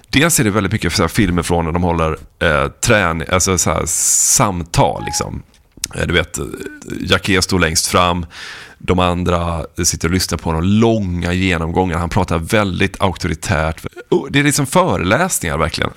Dels 0.09 0.39
är 0.39 0.43
det 0.43 0.49
väldigt 0.49 0.71
mycket 0.71 0.93
så 0.93 1.07
filmer 1.07 1.43
från 1.43 1.65
när 1.65 1.71
de 1.71 1.83
håller 1.83 2.17
eh, 2.39 2.67
träning, 2.67 3.27
alltså 3.31 3.57
så 3.57 3.71
här, 3.71 3.83
samtal. 3.85 5.03
Liksom. 5.05 5.43
Eh, 5.95 6.07
du 6.07 6.13
vet, 6.13 6.37
eh, 6.37 6.43
Jacquet 7.01 7.43
står 7.43 7.59
längst 7.59 7.87
fram. 7.87 8.25
De 8.77 8.99
andra 8.99 9.65
sitter 9.83 10.07
och 10.07 10.13
lyssnar 10.13 10.37
på 10.37 10.49
honom. 10.49 10.63
Långa 10.63 11.33
genomgångar. 11.33 11.97
Han 11.97 12.09
pratar 12.09 12.37
väldigt 12.37 13.01
auktoritärt. 13.01 13.85
Oh, 14.09 14.27
det 14.31 14.39
är 14.39 14.43
liksom 14.43 14.65
föreläsningar 14.67 15.57
verkligen. 15.57 15.91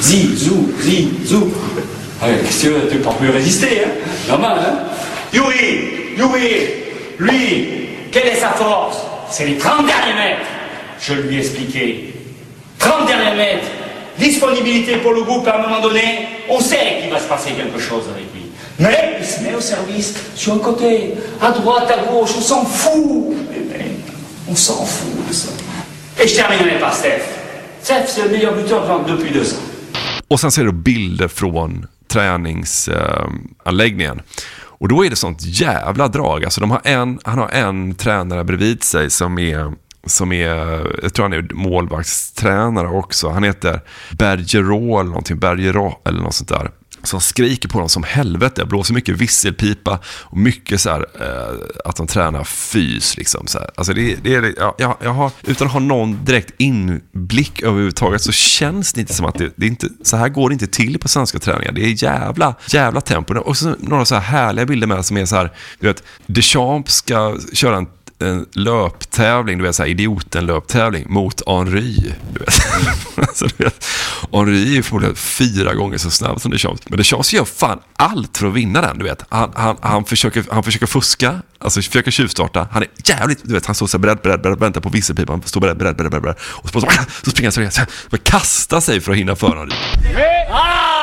Zi, 0.00 0.36
zizou. 0.36 0.66
zi, 0.82 1.08
zou. 1.26 1.50
Qu'est-ce 2.20 2.62
que 2.68 2.90
tu 2.90 2.98
peux 2.98 3.12
plus 3.18 3.30
résister, 3.30 3.84
hein? 3.84 3.90
Normal, 4.28 4.58
hein? 4.58 4.76
Yuri, 5.32 6.14
Yuri, 6.16 6.68
lui, 7.18 7.88
quelle 8.12 8.28
est 8.28 8.40
sa 8.40 8.52
force? 8.52 8.96
C'est 9.30 9.46
les 9.46 9.58
30 9.58 9.86
derniers 9.86 10.14
mètres. 10.14 10.46
Je 11.00 11.14
lui 11.14 11.36
ai 11.36 11.40
expliqué. 11.40 12.14
30 12.78 13.06
derniers 13.06 13.36
mètres, 13.36 13.66
disponibilité 14.18 14.96
pour 14.98 15.12
le 15.12 15.22
groupe 15.22 15.46
à 15.48 15.58
un 15.58 15.62
moment 15.62 15.80
donné, 15.80 16.28
on 16.48 16.60
sait 16.60 17.00
qu'il 17.02 17.10
va 17.10 17.18
se 17.18 17.28
passer 17.28 17.50
quelque 17.52 17.80
chose 17.80 18.04
avec 18.14 18.24
lui. 18.32 18.43
Mais 18.78 19.16
il 19.20 19.26
se 19.26 19.40
met 19.42 19.54
au 19.54 19.60
service 19.60 20.14
sur 20.34 20.54
un 20.54 20.58
côté, 20.58 21.14
à 21.40 21.50
droite, 21.52 21.90
à 21.90 21.96
gauche, 22.12 22.30
on 22.36 22.40
s'en 22.40 22.64
fout. 22.64 23.34
Mais 23.70 23.86
on 24.48 24.54
s'en 24.56 24.84
fout 24.84 25.28
de 25.28 25.32
ça. 25.32 25.48
Et 26.22 26.28
je 26.28 26.34
terminerai 26.36 26.78
par 26.80 26.94
Steph. 26.94 27.22
Steph, 27.82 28.04
c'est 28.08 28.22
le 28.24 28.30
meilleur 28.30 28.54
buteur 28.54 28.82
de 28.82 28.86
vente 28.88 29.06
depuis 29.06 29.30
deux 29.32 29.52
ans. 29.52 29.60
Och 30.28 30.40
sen 30.40 30.50
ser 30.50 30.64
du 30.64 30.72
bilder 30.72 31.28
från 31.28 31.86
träningsanläggningen. 32.08 34.22
Och 34.78 34.88
då 34.88 35.04
är 35.04 35.10
det 35.10 35.16
sånt 35.16 35.38
jävla 35.42 36.08
drag. 36.08 36.44
Alltså 36.44 36.60
de 36.60 36.70
har 36.70 36.80
en, 36.84 37.18
han 37.24 37.38
har 37.38 37.48
en 37.48 37.94
tränare 37.94 38.44
bredvid 38.44 38.84
sig 38.84 39.10
som 39.10 39.38
är, 39.38 39.72
som 40.06 40.32
är 40.32 40.54
jag 41.02 41.14
tror 41.14 41.22
han 41.22 41.32
är 41.32 41.54
målvaktstränare 41.54 42.88
också. 42.88 43.28
Han 43.28 43.44
heter 43.44 43.80
Bergerot 44.18 45.00
eller 45.00 45.10
någonting, 45.10 45.38
Bergerot 45.38 46.08
eller 46.08 46.22
något 46.22 46.34
sånt 46.34 46.48
där 46.48 46.70
som 47.06 47.20
skriker 47.20 47.68
på 47.68 47.78
dem 47.78 47.88
som 47.88 48.02
helvete. 48.02 48.64
Blåser 48.64 48.94
mycket 48.94 49.16
visselpipa 49.16 49.98
och 50.06 50.36
mycket 50.38 50.80
så 50.80 50.90
här, 50.90 51.06
eh, 51.20 51.56
att 51.84 51.96
de 51.96 52.06
tränar 52.06 52.44
fys. 52.44 53.16
Liksom, 53.16 53.46
så 53.46 53.58
här. 53.58 53.70
Alltså 53.74 53.92
det, 53.92 54.16
det 54.22 54.34
är, 54.34 54.54
jag, 54.78 54.96
jag, 55.00 55.12
har, 55.12 55.30
utan 55.42 55.66
att 55.66 55.72
ha 55.72 55.80
någon 55.80 56.24
direkt 56.24 56.54
inblick 56.58 57.62
överhuvudtaget 57.62 58.22
så 58.22 58.32
känns 58.32 58.92
det 58.92 59.00
inte 59.00 59.14
som 59.14 59.26
att 59.26 59.38
det, 59.38 59.52
det 59.56 59.66
inte, 59.66 59.88
så 60.02 60.16
här 60.16 60.28
går 60.28 60.48
det 60.48 60.52
inte 60.52 60.66
till 60.66 60.98
på 60.98 61.08
svenska 61.08 61.38
träningar. 61.38 61.72
Det 61.72 61.84
är 61.84 62.02
jävla, 62.04 62.54
jävla 62.68 63.00
tempo. 63.00 63.34
Och 63.34 63.56
så 63.56 63.74
några 63.78 64.04
så 64.04 64.14
här 64.14 64.22
härliga 64.22 64.66
bilder 64.66 64.86
med 64.86 65.04
som 65.04 65.16
är 65.16 65.24
så 65.24 65.36
här, 65.36 65.52
du 65.80 65.86
vet, 65.86 66.02
Deschamps 66.26 66.94
ska 66.94 67.38
köra 67.52 67.76
en 67.76 67.86
en 68.18 68.46
löptävling, 68.52 69.58
du 69.58 69.64
vet 69.64 69.76
såhär 69.76 69.90
idioten-löptävling 69.90 71.06
mot 71.08 71.42
Henry. 71.46 71.94
Du 72.32 72.38
vet. 72.38 72.54
alltså, 73.28 73.46
du 73.56 73.64
vet. 73.64 73.86
Henry 74.32 74.78
är 74.78 74.82
förmodligen 74.82 75.16
fyra 75.16 75.74
gånger 75.74 75.98
så 75.98 76.10
snabb 76.10 76.40
som 76.40 76.50
Deschamps. 76.50 76.82
Men 76.88 76.98
Deschamps 76.98 77.32
gör 77.32 77.44
fan 77.44 77.80
allt 77.96 78.38
för 78.38 78.46
att 78.46 78.54
vinna 78.54 78.80
den, 78.80 78.98
du 78.98 79.04
vet. 79.04 79.24
Han, 79.28 79.52
han, 79.54 79.76
han, 79.80 80.04
försöker, 80.04 80.44
han 80.50 80.62
försöker 80.62 80.86
fuska, 80.86 81.42
alltså 81.58 81.82
försöker 81.82 82.10
tjuvstarta. 82.10 82.68
Han 82.72 82.82
är 82.82 82.88
jävligt, 83.04 83.40
du 83.42 83.54
vet, 83.54 83.66
han 83.66 83.74
står 83.74 83.86
så 83.86 83.98
beredd, 83.98 84.18
beredd, 84.22 84.42
beredd, 84.42 84.58
väntar 84.58 84.80
på 84.80 84.88
visselpipan, 84.88 85.42
står 85.44 85.60
beredd, 85.60 85.76
beredd, 85.76 85.96
beredd, 85.96 86.22
beredd. 86.22 86.36
Och 86.40 86.68
så, 86.70 86.80
så, 86.80 86.86
så 87.24 87.30
springer 87.30 87.60
han 87.60 87.70
så, 87.70 87.80
så, 88.10 88.18
kastar 88.18 88.80
sig 88.80 89.00
för 89.00 89.12
att 89.12 89.18
hinna 89.18 89.36
före 89.36 89.58
Henry. 89.58 89.76
Ah 90.50 90.94